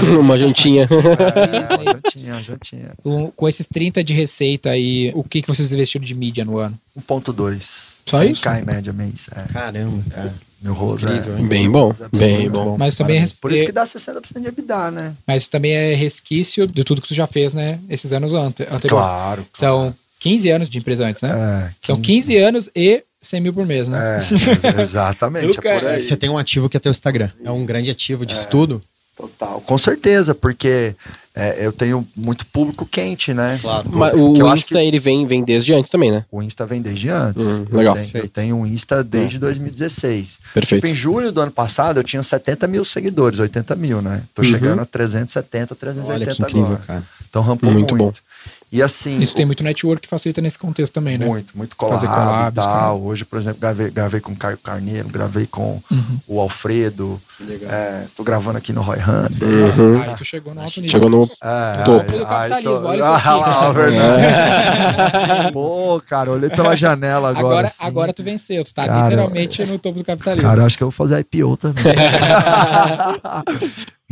[0.00, 0.88] 30, Uma jantinha.
[0.88, 2.92] É, já tinha, já tinha.
[3.04, 6.58] o- com esses 30 de receita aí, o que, que vocês investiram de mídia no
[6.58, 6.78] ano?
[6.98, 7.92] 1.2.
[8.06, 8.48] Só 100K isso?
[8.48, 9.28] em média mês.
[9.34, 9.52] É.
[9.52, 10.34] Caramba, cara.
[10.62, 11.40] Meu rosto Incrível, é.
[11.40, 11.46] hein?
[11.46, 12.76] Bem bom, bem Muito bom.
[12.78, 13.40] Mas também, é, Parabéns.
[13.40, 15.14] Por isso é- que dá 60% de EBITDA, né?
[15.26, 17.80] mas também é resquício de tudo que tu já fez, né?
[17.88, 19.08] Esses anos ante anteriores.
[19.08, 19.46] Claro.
[19.52, 21.30] São 15 anos de empresa antes, né?
[21.30, 24.20] É, São 15 anos e 100 mil por mês, né?
[24.20, 25.58] É, exatamente.
[25.66, 26.00] é por aí.
[26.00, 27.30] Você tem um ativo que é teu Instagram.
[27.44, 28.80] É um grande ativo de estudo.
[29.22, 29.60] Total.
[29.60, 30.96] Com certeza, porque
[31.32, 33.56] é, eu tenho muito público quente, né?
[33.62, 33.88] Claro.
[33.92, 36.24] Mas o Que eu acho Insta, ele vem, vem desde antes também, né?
[36.30, 37.40] O Insta vem desde antes.
[37.40, 37.94] Hum, eu, legal.
[37.94, 40.38] tenho, eu tenho um Insta desde 2016.
[40.52, 40.82] Perfeito.
[40.84, 44.22] Tipo, em julho do ano passado eu tinha 70 mil seguidores, 80 mil, né?
[44.34, 44.48] Tô Uhum.
[44.48, 46.82] chegando a 370, 380 Olha que incrível, agora.
[46.84, 47.02] cara.
[47.30, 48.04] Então rampou Muito muito.
[48.04, 48.31] bom.
[48.72, 49.18] E assim.
[49.20, 51.26] Isso tem muito network que facilita nesse contexto também, né?
[51.26, 52.72] Muito, muito collab Fazer collabs, e tal.
[52.72, 52.92] cara.
[52.94, 56.18] Hoje, por exemplo, gravei, gravei com o Caio Carneiro, gravei com Uhum.
[56.26, 57.20] o Alfredo.
[57.40, 57.70] legal.
[57.70, 59.48] É, tô gravando aqui no Roy Hunter.
[59.78, 60.00] Uhum.
[60.02, 60.90] Aí tu chegou no alto nível.
[60.90, 61.30] Chegou no.
[61.42, 62.12] É, Topo.
[62.12, 63.72] aí- Do capitalismo, aí tô- olha isso aqui, Ah, lá, cara.
[63.72, 65.52] verdade.
[65.52, 67.46] Pô, cara, olhei pela janela agora.
[67.46, 67.84] Agora, assim.
[67.86, 70.48] agora tu venceu, tu tá Cara, literalmente no topo do capitalismo.
[70.48, 71.82] Cara, eu acho que eu vou fazer IPO também.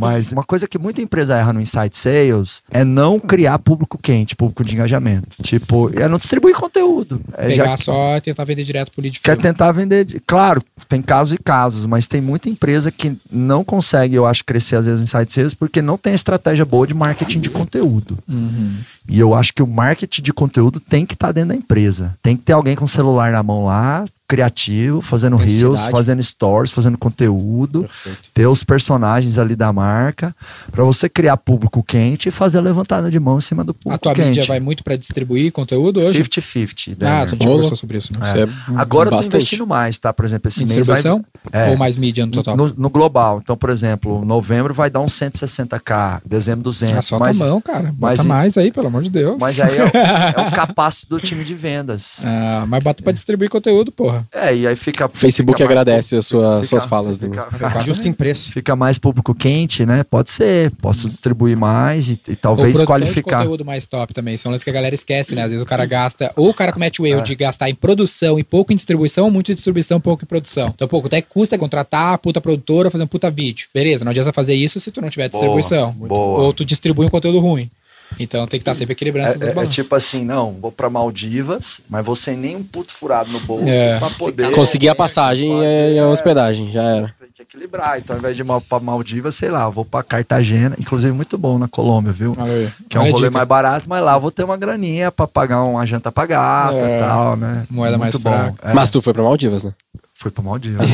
[0.01, 4.35] Mas uma coisa que muita empresa erra no Insight Sales é não criar público quente,
[4.35, 5.29] público de engajamento.
[5.43, 7.21] Tipo, é não distribuir conteúdo.
[7.37, 9.43] É Pegar já só e tentar vender direto pro lead quer flow.
[9.43, 10.05] tentar vender.
[10.05, 14.45] de- Claro, tem casos e casos, mas tem muita empresa que não consegue, eu acho,
[14.45, 18.19] crescer às vezes Insight Sales porque não tem estratégia boa de marketing de conteúdo.
[18.29, 18.75] Uhum.
[19.09, 22.15] E eu acho que o marketing de conteúdo tem que estar dentro da empresa.
[22.23, 26.71] Tem que ter alguém com o celular na mão lá, criativo, fazendo reels, fazendo stories,
[26.71, 28.29] fazendo conteúdo, Perfeito.
[28.33, 30.33] ter os personagens ali da marca,
[30.71, 33.93] pra você criar público quente e fazer a levantada de mão em cima do público
[33.95, 34.29] A tua quente.
[34.29, 36.23] mídia vai muito pra distribuir conteúdo hoje?
[36.23, 36.97] 50-50.
[37.01, 37.27] Ah, né?
[37.27, 38.31] tu já conversou sobre isso, né?
[38.40, 38.45] É.
[38.45, 39.37] Isso é Agora eu tô bastante.
[39.37, 40.12] investindo mais, tá?
[40.12, 40.95] Por exemplo, esse mês vai...
[40.95, 41.25] distribuição?
[41.51, 41.71] É.
[41.71, 42.57] Ou mais mídia no total?
[42.57, 43.40] No, no global.
[43.43, 46.97] Então, por exemplo, novembro vai dar uns 160k, dezembro 200.
[46.99, 47.90] Ah, solta mas, mão, cara.
[47.93, 49.38] Bota mas- mais aí, pelo amor de Deus.
[49.40, 52.21] mas aí é o, é o capacete do time de vendas.
[52.25, 54.19] Ah, mas bota pra distribuir conteúdo, porra.
[54.33, 55.09] É, e aí fica.
[55.09, 57.18] Facebook fica agradece público- as sua- fica- suas falas?
[57.18, 58.52] Fica, Fica- Justo em preço.
[58.52, 60.02] fica mais público quente, né?
[60.04, 60.70] Pode ser.
[60.80, 63.38] Posso distribuir mais e, e talvez qualificar.
[63.38, 64.37] de conteúdo mais top também.
[64.37, 65.42] São lances que a galera esquece, né?
[65.42, 67.24] Às vezes o cara gasta, ou o cara comete o erro É.
[67.24, 70.68] de gastar em produção e pouco em distribuição, ou muito em distribuição, pouco em produção.
[70.74, 73.66] Então, pouco até custa contratar a puta produtora, fazer um puta vídeo.
[73.74, 75.92] Beleza, não adianta fazer isso se tu não tiver Boa, distribuição.
[75.92, 76.40] boa.
[76.40, 77.70] Ou tu distribui um conteúdo ruim.
[78.18, 80.70] Então tem que estar sempre equilibrando essas É, duas é- é tipo assim, não, vou
[80.73, 83.99] pra Maldivas, mas vou sem nem um puto furado no bolso É.
[83.99, 84.51] pra poder.
[84.53, 87.14] Conseguir a passagem e a, a hospedagem, já era.
[87.20, 87.99] Tem que equilibrar.
[87.99, 91.38] Então, ao invés de ir mal- pra Maldivas, sei lá, vou pra Cartagena, inclusive muito
[91.38, 92.37] bom na Colômbia, viu?
[92.38, 92.68] Aí.
[92.88, 93.31] Que é um rolê dica.
[93.31, 96.77] mais barato, mas lá eu vou ter uma graninha pra pagar uma janta pra gata
[96.77, 96.96] É.
[96.96, 97.64] e tal, né?
[97.70, 98.31] Moeda mais Muito bom.
[98.31, 98.70] fraca.
[98.70, 99.73] É, Mas tu foi pra Maldivas, né?
[100.20, 100.87] Fui pra Maldivas.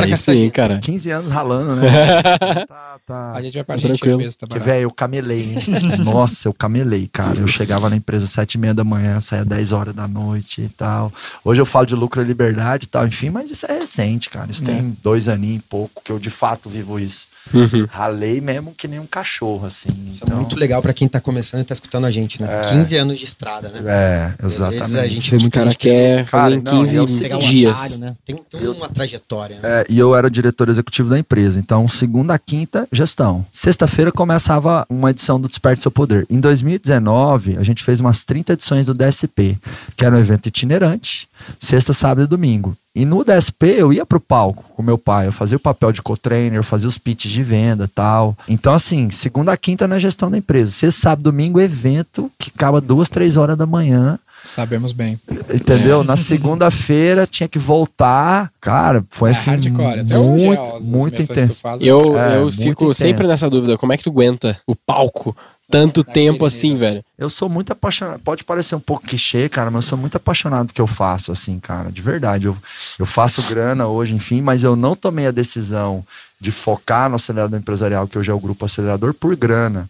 [0.00, 0.78] Aí sim, cara.
[0.80, 1.88] 15 anos ralando, né?
[2.68, 3.32] tá, tá.
[3.32, 3.90] A gente vai pra Tranquilo.
[3.92, 4.66] Argentina mesmo, tá Que, barato.
[4.66, 5.58] velho, eu camelei, hein?
[6.04, 7.38] Nossa, eu camelei, cara.
[7.40, 10.60] Eu chegava na empresa às sete e meia da manhã, saía 10 horas da noite
[10.60, 11.10] e tal.
[11.42, 14.50] Hoje eu falo de lucro e liberdade e tal, enfim, mas isso é recente, cara.
[14.50, 14.66] Isso É.
[14.66, 17.29] tem dois aninhos e pouco que eu de fato vivo isso.
[17.52, 17.86] Uhum.
[17.90, 19.88] Ralei mesmo que nem um cachorro, assim.
[20.12, 22.48] Isso Então, é muito legal pra quem tá começando e tá escutando a gente, né?
[22.64, 22.70] É.
[22.72, 23.80] 15 anos de estrada, né?
[23.86, 24.98] É, E às vezes exatamente.
[24.98, 27.06] a gente vê Os muita caras gente querem Cara, fazer em não, e 15 eu
[27.06, 27.74] pegar um dias.
[27.74, 28.16] atalho, né?
[28.24, 29.60] Tem, tem uma trajetória, né?
[29.80, 31.58] É, e eu era o diretor executivo da empresa.
[31.58, 33.44] Então, segunda a quinta, gestão.
[33.50, 36.26] Sexta-feira começava uma edição do Desperte Seu Poder.
[36.30, 39.56] Em 2019, a gente fez umas 30 edições do DSP,
[39.96, 42.76] que era um evento itinerante, sexta, sábado e domingo.
[42.94, 46.02] E no DSP eu ia pro palco com meu pai, eu fazia o papel de
[46.02, 48.36] co-trainer, eu fazia os pitches de venda e tal.
[48.48, 50.72] Então, assim, segunda a quinta na gestão da empresa.
[50.72, 54.18] Sexta, sábado, domingo, evento que acaba duas, três horas da manhã.
[54.44, 55.18] Sabemos bem.
[55.54, 56.02] Entendeu?
[56.02, 58.50] Na segunda-feira tinha que voltar.
[58.60, 59.50] Cara, foi é assim.
[59.50, 60.00] hardcore.
[60.00, 61.60] Até muito, é, muito intenso.
[61.60, 63.00] faz, Eu, É, eu muito fico intenso.
[63.00, 63.76] sempre nessa dúvida.
[63.78, 65.36] Como é que tu aguenta o palco
[65.70, 67.04] tanto tempo assim, velho?
[67.18, 68.20] Eu sou muito apaixonado.
[68.20, 71.30] Pode parecer um pouco clichê, cara, mas eu sou muito apaixonado do que eu faço,
[71.30, 71.90] assim, cara.
[71.90, 72.46] De verdade.
[72.46, 72.56] Eu,
[72.98, 76.04] eu faço grana hoje, enfim, mas eu não tomei a decisão
[76.40, 79.88] de focar no acelerador empresarial, que hoje é o grupo acelerador, por grana.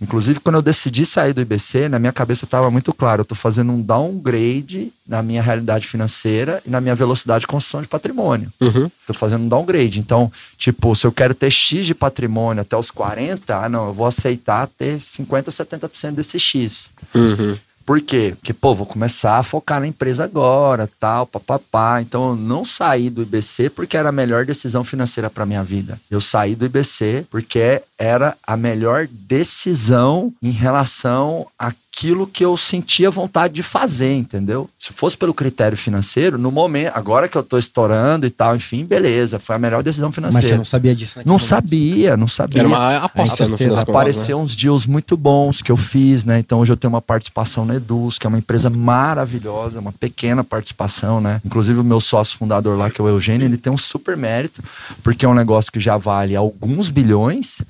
[0.00, 3.36] Inclusive, quando eu decidi sair do IBC, na minha cabeça estava muito claro, eu estou
[3.36, 8.50] fazendo um downgrade na minha realidade financeira e na minha velocidade de construção de patrimônio.
[8.60, 8.90] Uhum.
[9.06, 10.00] Tô fazendo um downgrade.
[10.00, 13.92] Então, tipo, se eu quero ter X de patrimônio até os 40, ah, não, eu
[13.92, 16.90] vou aceitar ter 50, 70% desse X.
[17.14, 17.56] Uhum.
[17.90, 18.34] Por quê?
[18.36, 22.00] Porque, pô, vou começar a focar na empresa agora, tal, papapá.
[22.00, 25.98] Então, eu não saí do IBC porque era a melhor decisão financeira para minha vida.
[26.08, 31.48] Eu saí do IBC porque era a melhor decisão em relação
[31.92, 34.70] àquilo que eu sentia vontade de fazer, entendeu?
[34.78, 38.84] Se fosse pelo critério financeiro, no momento, agora que eu tô estourando e tal, enfim,
[38.84, 40.56] beleza, foi a melhor decisão Mas você financeira.
[40.56, 41.46] não sabia disso Não momento.
[41.46, 42.60] sabia, não sabia.
[42.60, 43.80] Era uma aposta no né?
[43.80, 46.38] Apareceu uns deals muito bons que eu fiz, né?
[46.38, 50.44] Então hoje eu tenho uma participação na Eduz, que é uma empresa maravilhosa, uma pequena
[50.44, 51.40] participação, né?
[51.44, 54.62] Inclusive o meu sócio fundador lá, que é o Eugênio, ele tem um super mérito,
[55.02, 57.62] porque é um negócio que já vale alguns bilhões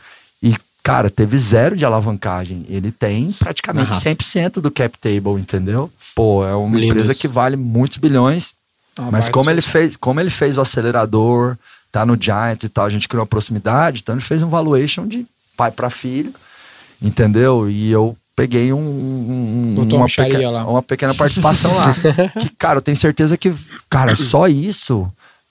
[0.83, 2.65] cara, teve zero de alavancagem.
[2.69, 4.11] Ele tem praticamente Arrasa.
[4.11, 5.91] 100% do cap table, entendeu?
[6.15, 8.55] Pô, é uma empresa que vale muitos bilhões,
[8.99, 11.57] Uma mas como ele, fez, como ele fez o acelerador,
[11.93, 15.07] tá no Giant e tal, a gente criou uma proximidade, então ele fez um valuation
[15.07, 15.25] de
[15.57, 16.33] pai para filho,
[17.03, 17.69] entendeu?
[17.71, 21.95] E eu peguei um, um- uma uma, pequena, uma pequena participação lá.
[22.41, 23.53] Que, cara, eu tenho certeza que,
[23.89, 25.11] cara, só isso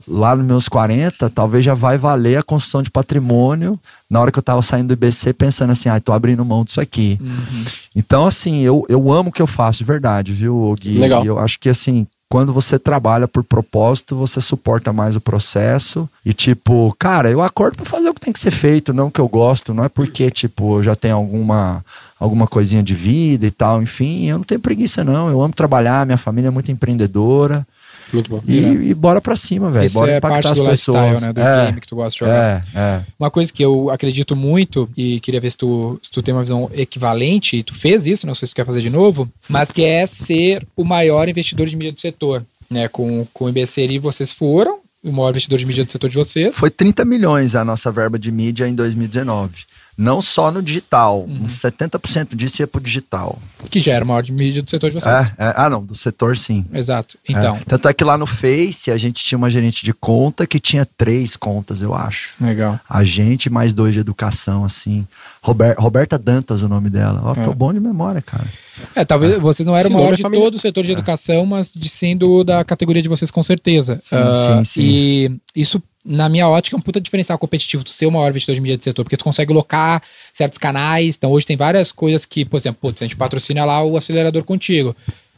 [0.10, 4.40] lá nos meus 40, talvez já vai valer a construção de patrimônio na hora que
[4.40, 7.18] eu tava saindo do IBC pensando assim, ah, tô abrindo mão disso aqui.
[7.22, 7.66] Uhum.
[7.96, 10.98] Então, assim, eu, eu amo o que eu faço, de verdade, viu, Gui?
[10.98, 11.24] Legal.
[11.24, 16.08] E eu acho que, assim, quando você trabalha por propósito, você suporta mais o processo.
[16.24, 19.20] E, tipo, cara, eu acordo pra fazer o que tem que ser feito, não que
[19.20, 19.74] eu gosto.
[19.74, 21.84] Não é porque, tipo, eu já tenho alguma,
[22.20, 23.82] alguma coisinha de vida e tal.
[23.82, 25.28] Enfim, eu não tenho preguiça, não.
[25.28, 27.66] Eu amo trabalhar, minha família é muito empreendedora.
[28.12, 28.42] Muito bom.
[28.48, 29.90] E, e bora pra cima, velho.
[29.92, 31.22] Bora é impactar parte as do lifestyle, pessoas.
[31.22, 31.34] né?
[31.34, 32.66] Do é, game que tu gosta de jogar.
[32.76, 33.02] é, é.
[33.20, 36.42] Uma coisa que eu acredito muito, e queria ver se tu, se tu tem uma
[36.42, 39.72] visão equivalente, e tu fez isso, não sei se tu quer fazer de novo, mas
[39.72, 42.44] que é ser o maior investidor de mídia do setor.
[42.70, 42.88] Né?
[42.88, 46.56] Com, com o IBCRI vocês foram, o maior investidor de mídia do setor de vocês.
[46.56, 49.69] Foi 30 milhões a nossa verba de mídia em 2019.
[50.02, 51.44] Não só no digital, Uhum.
[51.44, 53.38] uns 70% disso ia pro digital.
[53.70, 55.14] Que já era o maior mídia do setor de vocês.
[55.14, 56.66] É, é, ah, não, do setor sim.
[56.74, 57.18] Exato.
[57.28, 57.60] Então, É.
[57.68, 60.86] Tanto é que lá no Face a gente tinha uma gerente de conta que tinha
[60.98, 62.34] três contas, eu acho.
[62.40, 62.80] legal.
[62.90, 65.06] A gente mais dois de educação, assim.
[65.42, 67.22] Rober- Roberta Dantas, o nome dela.
[67.24, 67.56] Ó, tô É.
[67.56, 68.46] bom de memória, cara.
[68.96, 70.44] É, talvez vocês não eram maior é de família.
[70.46, 73.96] todo o setor de educação, mas de sendo da categoria de vocês com certeza.
[74.04, 74.82] Sim, Ah, sim, sim.
[74.82, 78.56] E isso, na minha ótica, é um puta diferencial competitivo tu ser o maior investidor
[78.56, 80.02] de mídia do setor, porque tu consegue locar
[80.34, 81.16] certos canais.
[81.18, 84.44] Então hoje tem várias coisas que, por exemplo, putz, a gente patrocina lá o acelerador
[84.44, 84.96] contigo.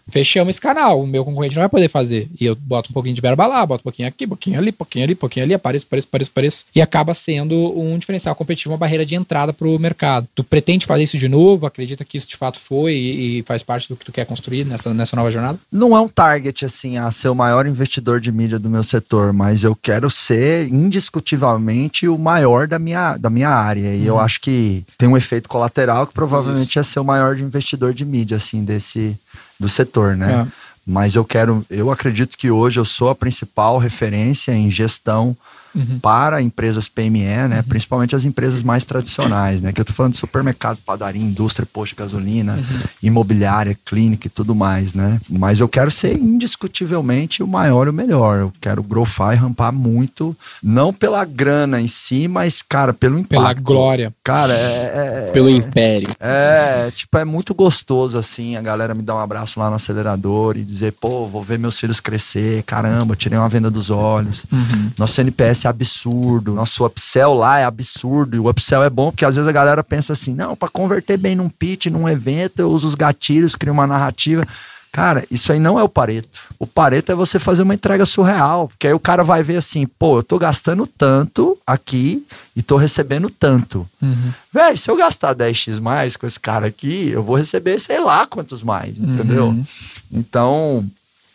[0.09, 2.27] Fechamos esse canal, o meu concorrente não vai poder fazer.
[2.39, 4.69] E eu boto um pouquinho de verba lá, boto um pouquinho aqui, um pouquinho ali,
[4.69, 6.65] um pouquinho ali, um pouquinho ali, apareço, apareço, apareço, apareço.
[6.75, 10.27] E acaba sendo um diferencial competitivo, uma barreira de entrada pro mercado.
[10.35, 11.65] Tu pretende fazer isso de novo?
[11.65, 14.65] Acredita que isso de fato foi e, e faz parte do que tu quer construir
[14.65, 15.59] nessa, nessa nova jornada?
[15.71, 19.31] Não é um target, assim, a ser o maior investidor de mídia do meu setor,
[19.31, 23.95] mas eu quero ser indiscutivelmente o maior da minha, da minha área.
[23.95, 27.93] E eu acho que tem um efeito colateral que provavelmente é ser o maior investidor
[27.93, 29.15] de mídia, assim, desse
[29.61, 30.47] do setor, né?
[30.47, 30.51] É.
[30.85, 35.37] Mas eu quero, eu acredito que hoje eu sou a principal referência em gestão
[35.73, 35.99] Uhum.
[36.01, 37.63] para empresas PME, né?
[37.67, 39.71] Principalmente as empresas mais tradicionais, né?
[39.71, 42.79] Que eu tô falando de supermercado, padaria, indústria, posto de gasolina, Uhum.
[43.03, 45.19] imobiliária, clínica e tudo mais, né?
[45.29, 48.39] Mas eu quero ser indiscutivelmente o maior e o melhor.
[48.39, 53.29] Eu quero growfar e rampar muito, não pela grana em si, mas, cara, pelo impacto.
[53.41, 54.13] Pela glória.
[54.23, 56.09] Cara, é, é- Pelo império.
[56.19, 60.57] é, tipo, é muito gostoso, assim, a galera me dá um abraço lá no acelerador
[60.57, 64.43] e dizer, pô, vou ver meus filhos crescer, caramba, tirei uma venda dos olhos.
[64.51, 64.91] Uhum.
[64.97, 69.25] Nosso NPS é absurdo, nosso upsell lá é absurdo, e o upsell é bom porque
[69.25, 72.69] às vezes a galera pensa assim, não, para converter bem num pitch, num evento, eu
[72.69, 74.47] uso os gatilhos, crio uma narrativa.
[74.91, 76.41] Cara, isso aí não é o Pareto.
[76.59, 79.87] O Pareto é você fazer uma entrega surreal, porque aí o cara vai ver assim,
[79.87, 83.87] pô, eu tô gastando tanto aqui e tô recebendo tanto.
[84.01, 84.33] Uhum.
[84.53, 88.27] Véi, se eu gastar 10x mais com esse cara aqui, eu vou receber sei lá
[88.27, 89.47] quantos mais, entendeu?
[89.47, 89.65] Uhum.
[90.11, 90.85] Então,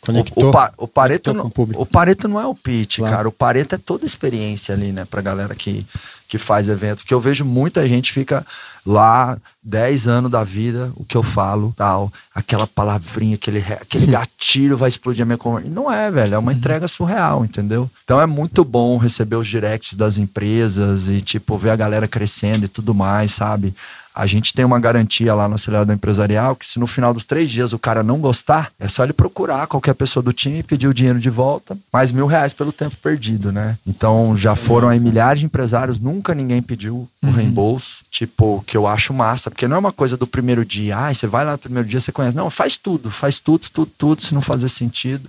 [0.06, 0.48] Conectou.
[0.48, 3.14] o, pa- o Pareto não, o o Pareto não é o pitch, Claro.
[3.16, 3.28] cara.
[3.28, 5.86] O Pareto é toda a experiência ali, né, pra galera que,
[6.28, 6.98] que faz evento.
[6.98, 8.44] Porque eu vejo muita gente fica
[8.84, 14.76] lá 10 anos da vida, o que eu falo, tal, aquela palavrinha, aquele, aquele gatilho
[14.76, 15.68] vai explodir a minha conversa.
[15.68, 17.90] Não é, velho, é uma entrega surreal, entendeu?
[18.04, 22.64] Então é muito bom receber os directs das empresas e, tipo, ver a galera crescendo
[22.64, 23.74] e tudo mais, sabe?
[24.16, 27.50] A gente tem uma garantia lá no acelerador empresarial que se no final dos três
[27.50, 30.88] dias o cara não gostar, é só ele procurar qualquer pessoa do time e pedir
[30.88, 33.76] o dinheiro de volta, mais mil reais pelo tempo perdido, né?
[33.86, 38.86] Então já foram aí milhares de empresários, nunca ninguém pediu o reembolso, tipo, que eu
[38.86, 41.58] acho massa, porque não é uma coisa do primeiro dia, ah, você vai lá no
[41.58, 42.34] primeiro dia, você conhece.
[42.34, 45.28] Não, faz tudo, faz tudo, tudo, tudo, se não fazer sentido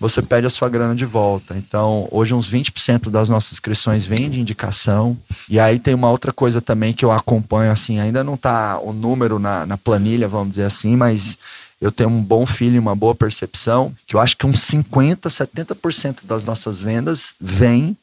[0.00, 1.56] você pede a sua grana de volta.
[1.56, 5.16] Então, hoje uns 20% das nossas inscrições vêm de indicação.
[5.48, 8.92] E aí tem uma outra coisa também que eu acompanho, assim, ainda não tá o
[8.92, 11.36] número na, na planilha, vamos dizer assim, mas
[11.80, 16.18] eu tenho um bom feeling, uma boa percepção, que eu acho que uns 50, 70%
[16.24, 17.96] das nossas vendas vem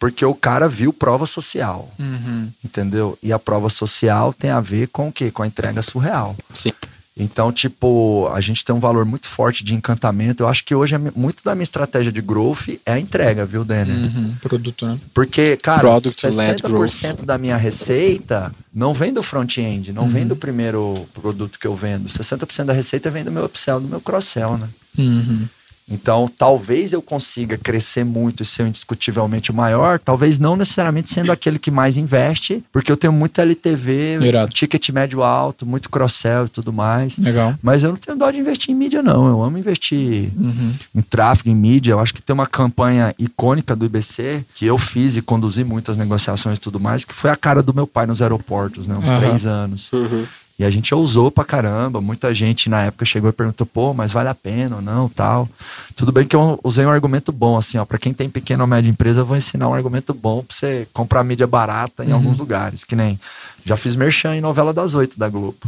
[0.00, 2.48] porque o cara viu prova social, Uhum.
[2.64, 3.18] entendeu?
[3.20, 5.28] E a prova social tem a ver com o quê?
[5.30, 6.36] Com a entrega surreal.
[6.54, 6.72] Sim.
[7.18, 10.42] Então, tipo, a gente tem um valor muito forte de encantamento.
[10.44, 13.64] Eu acho que hoje é muito da minha estratégia de growth é a entrega, viu,
[13.64, 13.90] Dani?
[13.90, 14.34] Uhum.
[14.40, 14.98] Produto, né?
[15.12, 20.08] Porque, cara, Product-led 60% da minha receita não vem do front-end, não Uhum.
[20.10, 22.08] vem do primeiro produto que eu vendo.
[22.08, 24.68] 60% da receita vem do meu upsell, do meu cross-sell, né?
[24.96, 25.46] Uhum.
[25.90, 31.32] Então, talvez eu consiga crescer muito e ser indiscutivelmente o maior, talvez não necessariamente sendo
[31.32, 34.52] aquele que mais investe, porque eu tenho muito LTV, Irado.
[34.52, 37.16] ticket médio alto, muito cross-sell e tudo mais.
[37.18, 37.54] Legal.
[37.62, 39.26] Mas eu não tenho dó de investir em mídia, não.
[39.28, 40.72] Eu amo investir Uhum.
[40.94, 41.92] em tráfego, em mídia.
[41.92, 45.96] Eu acho que tem uma campanha icônica do IBC que eu fiz e conduzi muitas
[45.96, 48.94] negociações e tudo mais, que foi a cara do meu pai nos aeroportos, né?
[48.96, 49.20] Uns Aham.
[49.20, 49.92] três anos.
[49.92, 50.26] Uhum.
[50.58, 52.00] E a gente ousou pra caramba.
[52.00, 55.48] Muita gente na época chegou e perguntou, pô, mas vale a pena ou não, tal.
[55.94, 57.84] Tudo bem que eu usei um argumento bom, assim, ó.
[57.84, 60.88] Pra quem tem pequena ou média empresa, eu vou ensinar um argumento bom pra você
[60.92, 62.82] comprar mídia barata em alguns lugares.
[62.82, 63.20] Que nem,
[63.64, 65.58] já fiz merchan em novela das oito da Globo.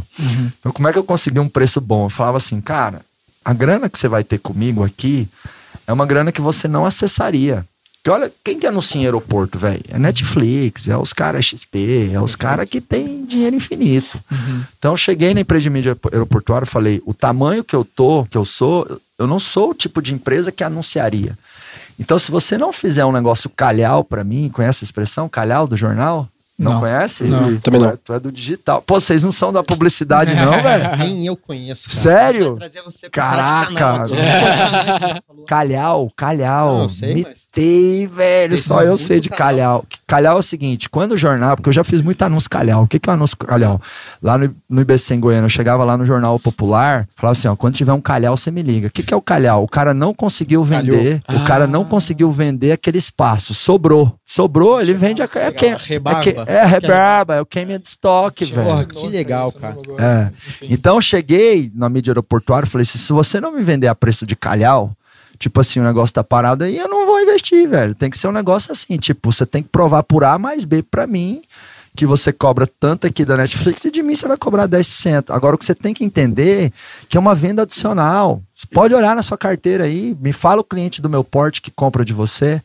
[0.59, 2.07] Então, como é que eu consegui um preço bom?
[2.07, 3.01] Eu falava assim, cara,
[3.45, 5.25] a grana que você vai ter comigo aqui
[5.87, 7.65] é uma grana que você não acessaria.
[8.01, 9.83] Porque olha, quem que anuncia em aeroporto, velho?
[9.89, 14.19] É Netflix, é os caras XP, é os caras que tem dinheiro infinito.
[14.79, 18.25] Então eu cheguei na empresa de mídia aeroportuária e falei, o tamanho que eu tô,
[18.25, 21.37] que eu sou, eu não sou o tipo de empresa que anunciaria.
[21.99, 25.77] Então se você não fizer um negócio calhau pra mim, conhece a expressão calhau do
[25.77, 26.27] jornal?
[26.61, 26.79] Não, Não.
[26.79, 27.23] conhece?
[27.23, 27.55] Não.
[27.55, 27.97] Tu Também é- não.
[27.97, 28.81] Tu é do digital.
[28.81, 30.97] Pô, vocês não são da publicidade não, velho?
[30.97, 31.89] Nem eu conheço.
[31.89, 31.99] cara.
[32.01, 32.57] Sério?
[33.11, 34.03] Caraca.
[35.47, 36.75] Calhau, calhau.
[36.75, 38.53] Não, eu sei, mas- Mitei, velho.
[38.55, 39.79] Tem Só eu sei de calhau.
[39.81, 39.85] calhau.
[40.07, 42.83] Calhau é o seguinte: quando o jornal, porque eu já fiz muito anúncio calhau.
[42.83, 43.81] O que, que é o anúncio calhau?
[44.21, 47.55] Lá no, no IBC em Goiânia, eu chegava lá no Jornal Popular, falava assim: ó,
[47.55, 48.87] quando tiver um calhau, você me liga.
[48.87, 49.63] O que, que é o calhau?
[49.63, 53.53] O cara não conseguiu vender, o cara não conseguiu vender aquele espaço.
[53.53, 54.15] Sobrou.
[54.25, 55.25] Sobrou, ele vende a.
[55.35, 55.53] É, legal.
[55.53, 55.75] que, é,
[56.21, 58.67] que- é, rebarba, é o queima de estoque, velho.
[58.67, 59.77] Porra, que legal, cara.
[59.99, 60.31] É.
[60.61, 63.95] Então eu cheguei na mídia aeroportuária e falei assim: se você não me vender a
[63.95, 64.91] preço de calhau,
[65.37, 67.95] tipo assim, o negócio tá parado aí, eu não vou investir, velho.
[67.95, 70.83] Tem que ser um negócio assim, tipo, você tem que provar por A mais B
[70.83, 71.41] pra mim
[71.95, 75.25] que você cobra tanto aqui da Netflix e de mim você vai cobrar 10%.
[75.29, 76.71] Agora o que você tem que entender
[77.09, 78.41] que é uma venda adicional.
[78.55, 81.71] Você pode olhar na sua carteira aí, me fala o cliente do meu porte que
[81.71, 82.61] compra de você.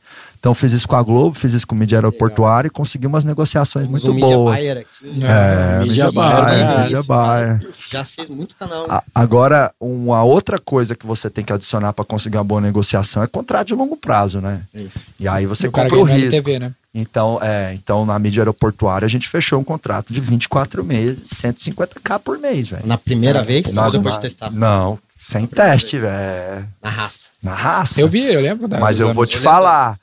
[0.46, 3.24] Então fiz isso com a Globo, fiz isso com o mídia aeroportuária e consegui umas
[3.24, 4.60] negociações muito boas.
[4.60, 5.24] buyer aqui.
[5.24, 6.82] É, Mídia buyer, cara.
[6.84, 7.68] mídia buyer.
[7.90, 8.86] Já fez muito canal.
[8.88, 13.24] A- Agora, uma outra coisa que você tem que adicionar para conseguir uma boa negociação
[13.24, 14.60] é contrato de longo prazo, né?
[14.72, 15.00] Isso.
[15.18, 16.26] E aí você compra o risco.
[16.36, 16.72] LTV, né?
[16.94, 22.20] Então, é, então, na mídia aeroportuária, a gente fechou um contrato de 24 meses, 150k
[22.20, 22.86] por mês, velho.
[22.86, 23.74] Na primeira vez?
[23.74, 24.52] Na- Ou depois de testar?
[24.52, 26.64] Não, sem teste, velho.
[26.80, 27.26] Na raça.
[27.42, 28.00] Na raça.
[28.00, 28.68] Eu vi, eu lembro.
[28.68, 29.96] da- Mas eu vou te falar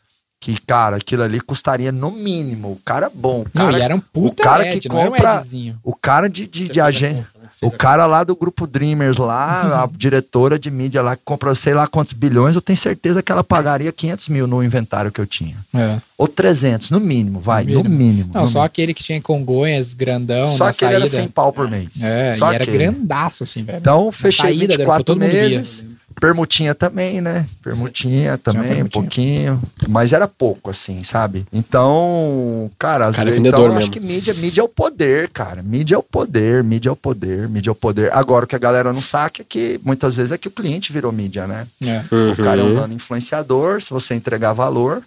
[0.43, 2.73] que, cara, aquilo ali custaria no mínimo.
[2.73, 3.41] O cara bom.
[3.43, 5.37] O Não, cara, e era um puta o cara ad, que não era um compra-
[5.39, 5.79] adzinho.
[5.81, 7.19] o cara de, de, de agente.
[7.39, 7.47] né?
[7.61, 11.73] O cara lá do grupo Dreamers lá, a diretora de mídia lá que compra sei
[11.73, 15.25] lá quantos bilhões, eu tenho certeza que ela pagaria 500 mil no inventário que eu
[15.25, 15.55] tinha.
[15.73, 15.97] É.
[16.17, 18.31] Ou 300, no mínimo, vai, No no mínimo.
[18.33, 18.65] Não, no só mínimo.
[18.65, 21.05] aquele que tinha em Congonhas, grandão, Só na aquele saída.
[21.05, 21.87] era 100 pau por mês.
[22.01, 22.77] É, Só e era aquele.
[22.79, 23.77] grandaço, assim, velho.
[23.79, 25.41] Então, fechei saída do 24 aeroporto, todo mundo via.
[25.57, 25.85] meses.
[26.23, 27.45] Permutinha também, né?
[27.61, 28.85] Permutinha também, permutinha.
[28.85, 29.61] um pouquinho.
[29.89, 31.45] Mas era pouco, assim, sabe?
[31.51, 33.91] Então, cara, às Cara, é vezes, então, eu acho mesmo.
[33.91, 35.61] que mídia, mídia é o poder, cara.
[35.61, 38.09] Mídia é o poder, mídia é o poder, mídia é o poder.
[38.13, 40.93] Agora, o que a galera não saca é que muitas vezes é que o cliente
[40.93, 41.67] virou mídia, né?
[41.81, 42.01] É,
[42.31, 42.91] O cara é um Uhum.
[42.93, 45.01] influenciador, se você entregar valor.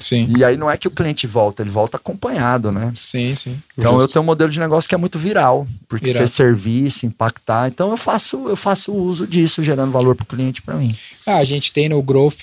[0.00, 0.28] Sim.
[0.36, 2.92] E aí não é que o cliente volta, ele volta acompanhado, né?
[2.94, 3.58] Sim, sim.
[3.76, 4.12] Então eu Justo.
[4.14, 6.26] tenho um modelo de negócio que é muito viral, porque Viral.
[6.26, 7.68] ser serviço, impactar.
[7.68, 10.94] Então eu faço eu faço uso disso, gerando valor para o cliente para mim.
[11.26, 12.42] Ah, a gente tem no Growth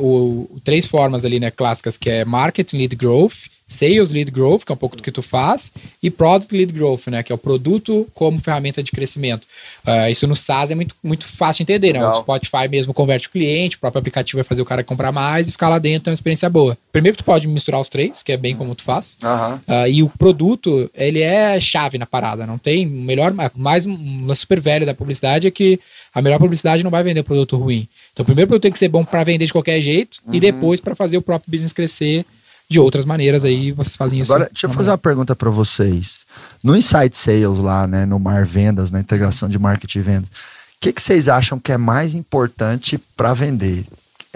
[0.00, 3.34] o, o- três formas ali, né, clássicas, que é Marketing Lead Growth,
[3.70, 5.70] Sales Lead Growth, que é um pouco do que tu faz,
[6.02, 9.46] e Product Lead Growth, né, que é o produto como ferramenta de crescimento.
[9.86, 12.00] Ah, isso no SaaS é muito, muito fácil de entender, né?
[12.00, 12.20] O Legal.
[12.20, 15.52] Spotify mesmo converte o cliente, o próprio aplicativo vai fazer o cara comprar mais e
[15.52, 16.76] ficar lá dentro, é uma experiência boa.
[16.90, 19.16] Primeiro tu pode misturar os três, que é bem como tu faz.
[19.22, 22.44] Ah, e o produto, ele é chave na parada.
[22.44, 25.78] Não tem o melhor, mais um lance super velho da publicidade é que
[26.12, 27.86] a melhor publicidade não vai vender produto ruim.
[28.12, 30.80] Então, o primeiro produto tem que ser bom para vender de qualquer jeito e depois
[30.80, 32.26] para fazer o próprio business crescer
[32.70, 33.44] de outras maneiras.
[33.44, 34.32] Aí vocês fazem isso.
[34.32, 36.20] Agora, deixa eu fazer uma pergunta para vocês.
[36.62, 40.32] No Insight Sales lá, né, no Mar Vendas, na integração de marketing e vendas, o
[40.80, 43.84] que, que vocês acham que é mais importante para vender?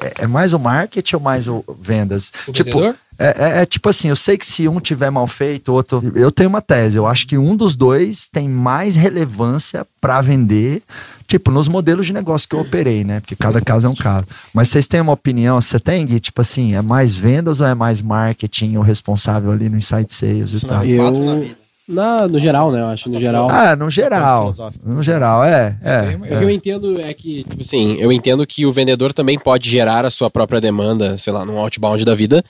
[0.01, 2.33] É, é mais o marketing ou mais o vendas?
[2.49, 2.97] O tipo, vendedor?
[3.19, 3.27] É,
[3.59, 6.13] é- é tipo assim, eu sei que se um tiver mal feito, o outro.
[6.15, 10.83] Eu tenho uma tese, eu acho que um dos dois tem mais relevância para vender,
[11.27, 13.21] tipo, nos modelos de negócio que eu operei, né?
[13.21, 14.27] Porque cada caso é um caso.
[14.53, 15.61] Mas vocês têm uma opinião?
[15.61, 16.21] Você tem, Gui?
[16.21, 20.53] Tipo assim, é mais vendas ou é mais marketing o responsável ali no Insight Sales
[20.53, 20.83] e Isso tal?
[20.83, 22.81] é Eu- quatro na no geral, né?
[22.81, 23.49] Eu acho, no geral.
[23.51, 24.55] Ah, no geral.
[24.85, 25.77] No geral, é.
[25.83, 29.13] É, é, O que eu entendo é que, tipo assim, eu entendo que o vendedor
[29.13, 32.45] também pode gerar a sua própria demanda, sei lá, num outbound da vida,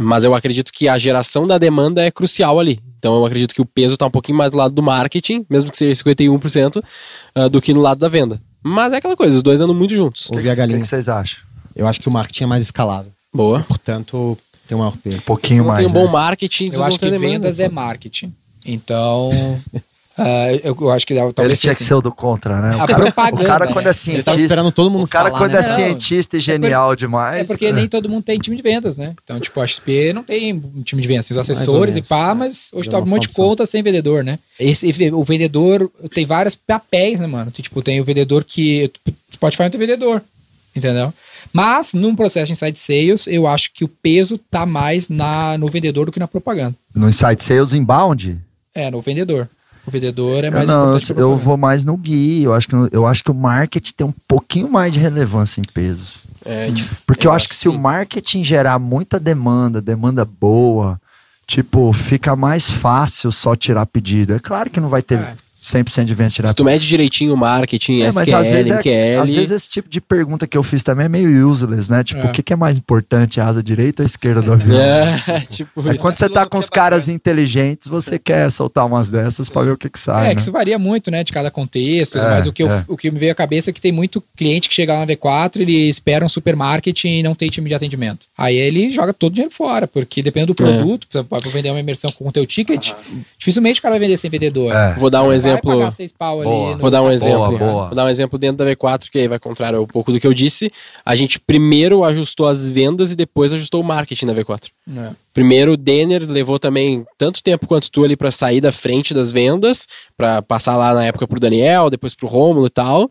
[0.00, 2.78] mas eu acredito que a geração da demanda é crucial ali.
[2.98, 5.70] Então eu acredito que o peso tá um pouquinho mais do lado do marketing, mesmo
[5.70, 6.82] que seja 51%,
[7.34, 8.40] ah, do que no lado da venda.
[8.62, 10.28] Mas é aquela coisa, os dois andam muito juntos.
[10.30, 11.40] O que, que, que vocês acham?
[11.74, 13.12] Eu acho que o marketing é mais escalável.
[13.32, 13.60] Boa.
[13.68, 15.18] Portanto, tem um maior peso.
[15.18, 15.78] Um pouquinho mais.
[15.78, 16.12] tem um bom né?
[16.12, 18.34] marketing, Eu acho que demanda, vendas é marketing.
[18.66, 19.30] Então,
[20.18, 21.88] Ah, eu, eu acho que dá- Ele talvez tinha seja que assim.
[21.88, 22.70] ser o do contra, né?
[22.80, 23.72] A O cara, propaganda, o cara né?
[23.74, 24.34] quando é Ele tava cientista.
[24.40, 25.58] esperando todo mundo O cara falar, quando né?
[25.58, 25.76] é Não.
[25.76, 27.40] cientista e genial demais.
[27.42, 29.12] É porque nem todo mundo tem time de vendas, né?
[29.22, 32.08] Então, tipo, a XP não tem um time de vendas, tem os assessores e menos,
[32.08, 32.34] pá, é.
[32.34, 34.38] mas hoje tá é um monte de conta sem vendedor, né?
[34.58, 37.50] Esse, o vendedor tem vários papéis, né, mano?
[37.50, 38.90] Tem, Tipo, tem o vendedor que.
[39.34, 40.22] Spotify não tem vendedor,
[40.74, 41.12] entendeu?
[41.52, 45.68] Mas, num processo de inside sales, eu acho que o peso tá mais na, no
[45.68, 46.74] vendedor do que na propaganda.
[46.94, 48.38] No Insight Sales Inbound?
[48.76, 49.48] É, no vendedor.
[49.86, 51.42] O vendedor é Eu mais não, importante eu propaganda.
[51.44, 52.42] vou mais no Gui.
[52.42, 55.64] Eu acho, que, eu acho que o marketing tem um pouquinho mais de relevância em
[55.72, 56.20] peso.
[56.44, 61.00] É, dif- Porque eu, Eu acho que se o marketing gerar muita demanda, demanda boa,
[61.46, 64.34] tipo, fica mais fácil só tirar pedido.
[64.34, 65.34] É claro que não vai ter É.
[65.66, 68.86] 100% de venda tirar Se tu mede direitinho o marketing, É, mas SQL, às vezes,
[68.86, 72.04] é, às vezes esse tipo de pergunta que eu fiz também é meio useless, né?
[72.04, 72.30] Tipo, É.
[72.30, 74.78] o que, que é mais importante, a asa direita ou a esquerda do avião?
[74.80, 76.02] É, tipo Aí isso.
[76.02, 79.72] quando você tá com os filosofia caras inteligentes, você quer soltar umas dessas pra ver
[79.72, 80.34] o que que sai, É, né?
[80.34, 82.84] que isso varia muito, né, de cada contexto, É, mas o que, eu- é.
[82.86, 85.06] o que me veio à cabeça é que tem muito cliente que chega lá na
[85.06, 88.26] V4, ele espera um supermarket e não tem time de atendimento.
[88.36, 91.80] Aí ele joga todo o dinheiro fora, porque depende do produto, você pode vender uma
[91.80, 92.92] imersão com o teu ticket,
[93.38, 94.72] dificilmente o cara vai vender sem vendedor.
[94.74, 94.94] É.
[94.98, 95.78] Vou dar um Vai exemplo.
[95.78, 96.76] pagar seis pau ali Boa.
[96.76, 97.58] Vou dar um Boa, exemplo.
[97.58, 97.86] boa.
[97.86, 100.26] Vou dar um exemplo dentro da V4, que aí vai contrário um pouco do que
[100.26, 100.72] eu disse.
[101.04, 104.68] A gente primeiro ajustou as vendas e depois ajustou o marketing da V4.
[104.96, 105.10] É.
[105.34, 109.30] Primeiro, o Denner levou também tanto tempo quanto tu ali pra sair da frente das
[109.30, 109.86] vendas,
[110.16, 113.10] pra passar lá na época pro Daniel, depois pro Rômulo e tal,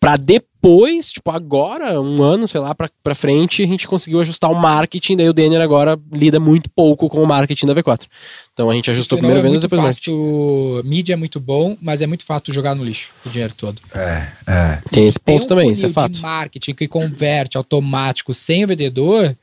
[0.00, 4.50] pra depois, tipo agora, um ano, sei lá, pra, pra frente, a gente conseguiu ajustar
[4.50, 8.06] o marketing, daí o Denner agora lida muito pouco com o marketing da V4.
[8.52, 10.10] Então a gente ajustou Senão primeiro é vendas, depois marketing.
[10.10, 13.80] fácil, mídia é muito bom, mas é muito fácil jogar no lixo o dinheiro todo.
[13.94, 14.78] É, é.
[14.90, 16.12] Tem esse Tem ponto um também, isso é fato.
[16.12, 19.36] de marketing que converte automático sem o vendedor,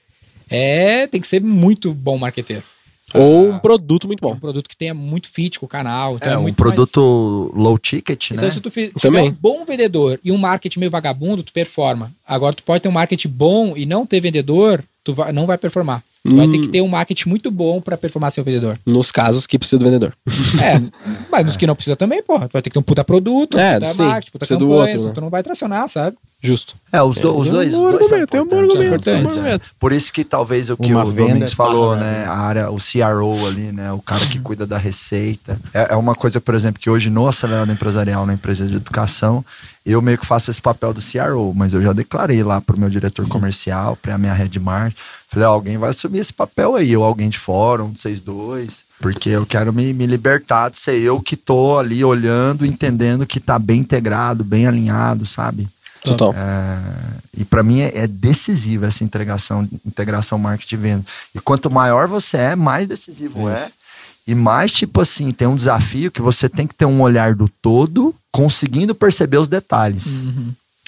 [0.50, 2.64] é, tem que ser muito bom marqueteiro.
[3.14, 4.34] Ou um produto muito bom.
[4.34, 6.16] um produto que tenha muito fit com o canal.
[6.16, 8.38] Então É, é um produto low ticket, mais...
[8.38, 8.52] Então, né?
[8.52, 9.30] se tu fi- tiver Também.
[9.30, 12.12] um bom vendedor e um marketing meio vagabundo, tu performa.
[12.28, 15.58] Agora, tu pode ter um marketing bom e não ter vendedor, tu vai- não vai
[15.58, 16.04] performar.
[16.28, 16.52] Tu vai Hum.
[16.52, 18.80] ter que ter um marketing muito bom pra performar seu vendedor.
[18.86, 20.14] Nos casos que precisa do vendedor.
[20.64, 20.82] É,
[21.32, 22.48] mas nos que não precisa também, porra.
[22.48, 24.66] Tu vai ter que ter um puta produto, É, puta sim, marketing, puta precisa do
[24.68, 25.12] campanha, outro, né?
[25.14, 26.18] tu não vai tracionar, sabe?
[26.42, 26.76] Justo.
[26.92, 29.10] É, os, do- os Tem um dois, bom os dois argumento, tem um bom argumento,
[29.10, 29.72] um argumento.
[29.80, 32.26] Por isso que talvez o que Uma o Domingos falou, esbarra, né?
[32.26, 33.92] A área, o CRO ali, né?
[33.92, 35.58] O cara que cuida da receita.
[35.74, 39.44] É, é uma coisa, por exemplo, que hoje no acelerado empresarial, na empresa de educação,
[39.86, 42.90] eu meio que faço esse papel do CRO, mas eu já declarei lá pro meu
[42.90, 45.02] diretor comercial, pra minha head marketing.
[45.36, 48.86] Falei, alguém vai assumir esse papel aí, ou alguém de fora, um de vocês dois.
[49.02, 53.42] Porque eu quero me, me libertar de ser eu que tô ali olhando, entendendo que
[53.42, 55.68] tá bem integrado, bem alinhado, sabe?
[56.06, 56.34] Total.
[56.34, 56.80] É,
[57.38, 61.06] e para mim é, é decisiva essa integração, integração marketing e venda.
[61.36, 63.70] E quanto maior você é, mais decisivo é.
[64.26, 67.50] E mais, tipo assim, tem um desafio que você tem que ter um olhar do
[67.62, 70.24] todo, conseguindo perceber os detalhes.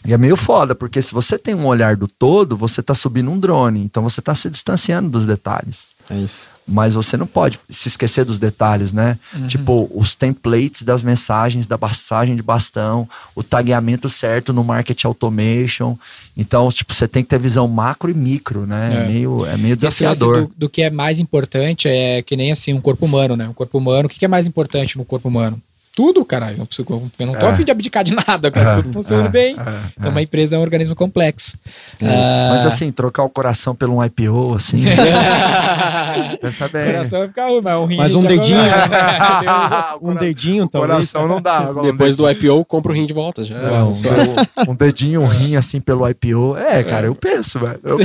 [0.08, 3.30] E é meio foda, porque se você tem um olhar do todo, você tá subindo
[3.30, 3.82] um drone.
[3.82, 5.90] Então você tá se distanciando dos detalhes.
[6.10, 6.48] É isso.
[6.66, 9.18] Mas você não pode se esquecer dos detalhes, né?
[9.48, 15.98] Tipo, os templates das mensagens da passagem de bastão, o tagueamento certo no market automation.
[16.38, 18.94] Então, tipo, você tem que ter visão macro e micro, né?
[18.94, 19.08] É, É.
[19.08, 20.48] meio, é meio desafiador.
[20.48, 23.48] do, do que é mais importante é que nem assim um corpo humano, né?
[23.48, 25.62] Um corpo humano, o que que é mais importante no corpo humano?
[25.98, 26.58] Tudo, caralho.
[26.60, 26.88] Eu, preciso-
[27.18, 27.50] eu não tô É.
[27.50, 28.74] a fim de abdicar de nada, cara.
[28.74, 29.56] É, Tudo funciona é, bem.
[29.58, 29.62] é,
[29.98, 30.10] Então, é.
[30.10, 31.58] uma empresa é um organismo complexo.
[32.04, 34.84] Ah, Mas assim, trocar o coração pelo um IPO, assim.
[36.40, 36.86] pensa o bem.
[36.86, 37.98] coração vai ficar ruim, mas um rim.
[37.98, 39.98] Mas um dedinho, começa.
[40.04, 40.92] um dedinho, talvez.
[41.12, 41.58] Coração não dá.
[41.58, 42.30] agora um Depois do.
[42.30, 43.44] IPO, compra o rim de volta.
[43.44, 43.56] Já.
[43.58, 43.92] É, um,
[44.72, 46.56] um dedinho, um rim assim pelo IPO.
[46.58, 47.80] É, cara, eu penso, velho.
[47.84, 47.98] Eu-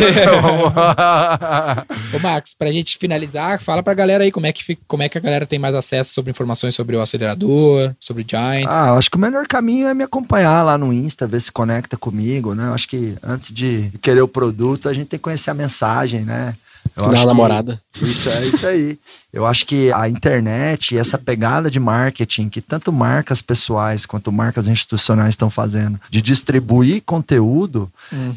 [2.14, 5.18] Ô, Marcos, pra gente finalizar, fala pra galera aí como é, que, como é que
[5.18, 8.74] a galera tem mais acesso sobre informações sobre o acelerador, sobre Giants.
[8.74, 11.96] Ah, acho que o melhor caminho é me acompanhar lá no Insta, ver se conecta
[11.96, 12.68] comigo, né?
[12.68, 16.22] Eu acho que antes de querer o produto, a gente tem que conhecer a mensagem,
[16.22, 16.54] né?
[16.96, 17.80] Eu que namorada.
[18.00, 18.98] Isso é isso aí.
[19.32, 24.30] Eu acho que a internet e essa pegada de marketing que tanto marcas pessoais quanto
[24.30, 27.90] marcas institucionais estão fazendo, de distribuir conteúdo,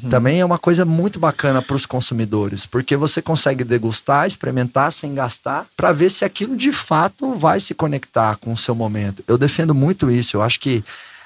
[0.10, 5.14] também é uma coisa muito bacana para os consumidores, porque você consegue degustar, experimentar sem
[5.14, 9.22] gastar, para ver se aquilo de fato vai se conectar com o seu momento.
[9.28, 10.38] Eu defendo muito isso.
[10.38, 10.84] Eu acho que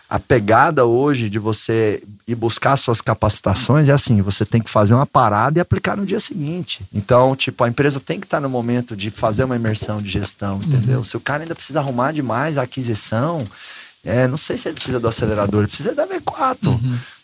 [0.10, 4.96] a pegada hoje de você ir buscar suas capacitações é assim, você tem que fazer
[4.96, 6.82] uma parada e aplicar no dia seguinte.
[6.92, 10.60] Então, tipo, a empresa tem que estar no momento de fazer uma imersão de gestão,
[10.64, 11.04] entendeu?
[11.04, 13.46] Se o cara ainda precisa arrumar demais a aquisição,
[14.04, 16.80] é, não sei se ele precisa do acelerador, ele precisa da V4.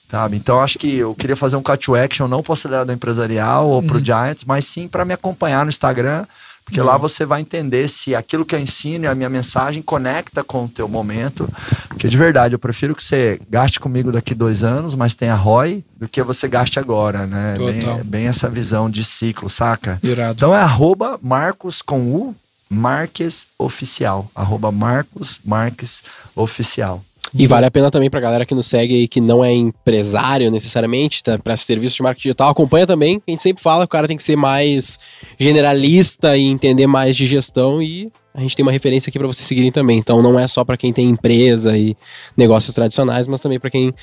[0.09, 0.37] Sabe?
[0.37, 3.67] Então, acho que eu queria fazer um call to action não para o acelerador empresarial
[3.67, 6.25] ou para o Giants, mas sim para me acompanhar no Instagram,
[6.65, 10.43] Porque lá você vai entender se aquilo que eu ensino e a minha mensagem conecta
[10.43, 11.47] com o teu momento.
[11.87, 15.83] Porque de verdade, eu prefiro que você gaste comigo daqui dois anos, mas tenha ROI,
[15.95, 17.55] do que você gaste agora, né?
[17.57, 19.99] Bem, bem essa visão de ciclo, saca?
[20.01, 20.33] Irado.
[20.33, 22.35] Então é arroba Marcos com U,
[22.67, 24.29] Marques Oficial.
[24.35, 26.03] Arroba Marcos Marques
[26.35, 27.03] Oficial.
[27.37, 30.49] E vale a pena também pra galera que nos segue aí, que não é empresário
[30.49, 33.21] necessariamente, tá, para serviço de marketing digital, acompanha também.
[33.27, 34.97] A gente sempre fala que o cara tem que ser mais
[35.37, 39.45] generalista e entender mais de gestão e a gente tem uma referência aqui pra vocês
[39.45, 39.97] seguirem também.
[39.97, 41.97] Então não é só pra quem tem empresa e
[42.37, 43.93] negócios tradicionais, mas também pra quem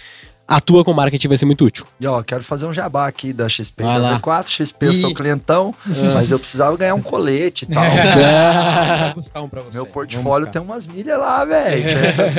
[0.47, 1.87] atua com marketing vai ser muito útil.
[2.01, 4.21] E ó, quero fazer um jabá aqui da XP Vai da lá.
[4.21, 4.49] V4.
[4.49, 5.75] XP, eu sou clientão,
[6.15, 7.85] mas eu precisava ganhar um colete e tal.
[9.15, 9.77] Buscar um pra você.
[9.77, 11.85] Meu portfólio tem umas milhas lá, velho.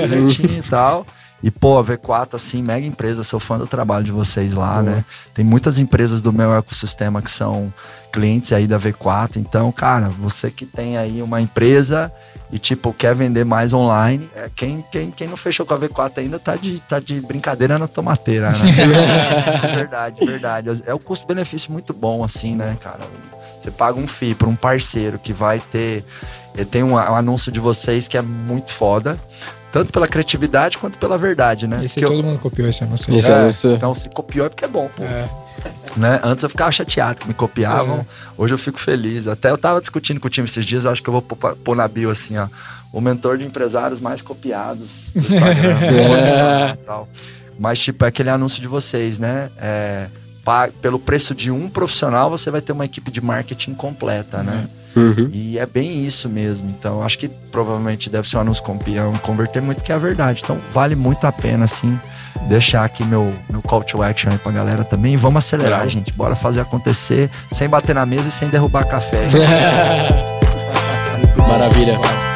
[0.07, 1.05] Bilhetinha e tal.
[1.41, 5.03] E, pô, a V4, assim, mega empresa, sou fã do trabalho de vocês lá, né?
[5.33, 7.71] Tem muitas empresas do meu ecossistema que são
[8.13, 9.35] clientes aí da V4.
[9.35, 12.09] Então, cara, você que tem aí uma empresa
[12.53, 16.19] e, tipo, quer vender mais online, é, quem, quem, quem não fechou com a V4
[16.19, 18.71] ainda tá de, tá de brincadeira na tomateira, né?
[19.75, 20.83] verdade, verdade.
[20.85, 22.99] É o custo-benefício muito bom, assim, né, cara?
[23.61, 26.03] Você paga um FII para um parceiro que vai ter.
[26.57, 29.17] eh, Tem um, um anúncio de vocês que é muito foda.
[29.71, 31.83] Tanto pela criatividade quanto pela verdade, né?
[31.83, 33.11] Esse eu- todo mundo copiou esse anúncio.
[33.11, 33.17] aí.
[33.19, 35.03] Esse é, anúncio- Então, se copiou é porque é bom, pô.
[35.03, 35.27] É.
[35.95, 36.19] Né?
[36.23, 37.99] Antes eu ficava chateado que me copiavam.
[37.99, 38.05] É.
[38.37, 39.27] Hoje eu fico feliz.
[39.27, 41.75] Até eu tava discutindo com o time esses dias, eu acho que eu vou pôr
[41.75, 42.47] na bio assim, ó.
[42.91, 46.77] O mentor de empresários mais copiados do Instagram.
[46.85, 47.07] tal.
[47.57, 49.49] Mas, tipo, é aquele anúncio de vocês, né?
[49.57, 50.07] É,
[50.81, 54.53] pelo preço de um profissional, você vai ter uma equipe de marketing completa, né?
[54.53, 54.82] Uhum.
[55.31, 56.69] E é bem isso mesmo.
[56.69, 60.41] Então, acho que provavelmente deve ser um anúncio campeão, converter muito, que é a verdade.
[60.43, 61.97] Então, vale muito a pena, assim,
[62.47, 65.13] deixar aqui meu, meu call to action aí pra galera também.
[65.13, 65.89] E vamos acelerar, Legal.
[65.89, 66.13] gente.
[66.13, 69.27] Bora fazer acontecer sem bater na mesa e sem derrubar café.
[71.47, 72.32] Maravilha.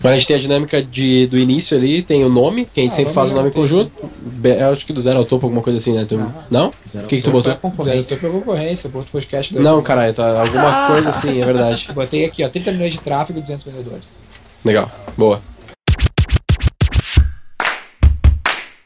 [0.00, 2.82] Agora a gente tem a dinâmica de, do início ali, tem o nome, que a
[2.82, 3.92] gente Ah, sempre faz o nome conjunto.
[4.22, 6.06] Be- Eu acho que do zero ao topo, alguma coisa assim, né?
[6.08, 6.18] Tu-
[6.50, 6.68] não?
[6.94, 7.52] O que, que tu botou?
[7.82, 9.52] Zero topo é concorrência, outro podcast.
[9.52, 11.86] do- Não, caralho, tá, alguma coisa assim, é verdade.
[11.94, 14.04] Botei aqui, ó, 30 milhões de tráfego, 200 vendedores.
[14.64, 15.42] Legal, boa.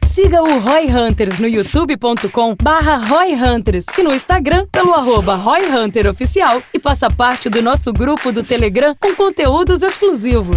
[0.05, 5.67] Siga o Roy Hunters no youtube.com barra Roy Hunters e no Instagram pelo arroba Roy
[5.67, 10.57] Hunter Oficial e faça parte do nosso grupo do Telegram com conteúdos exclusivos.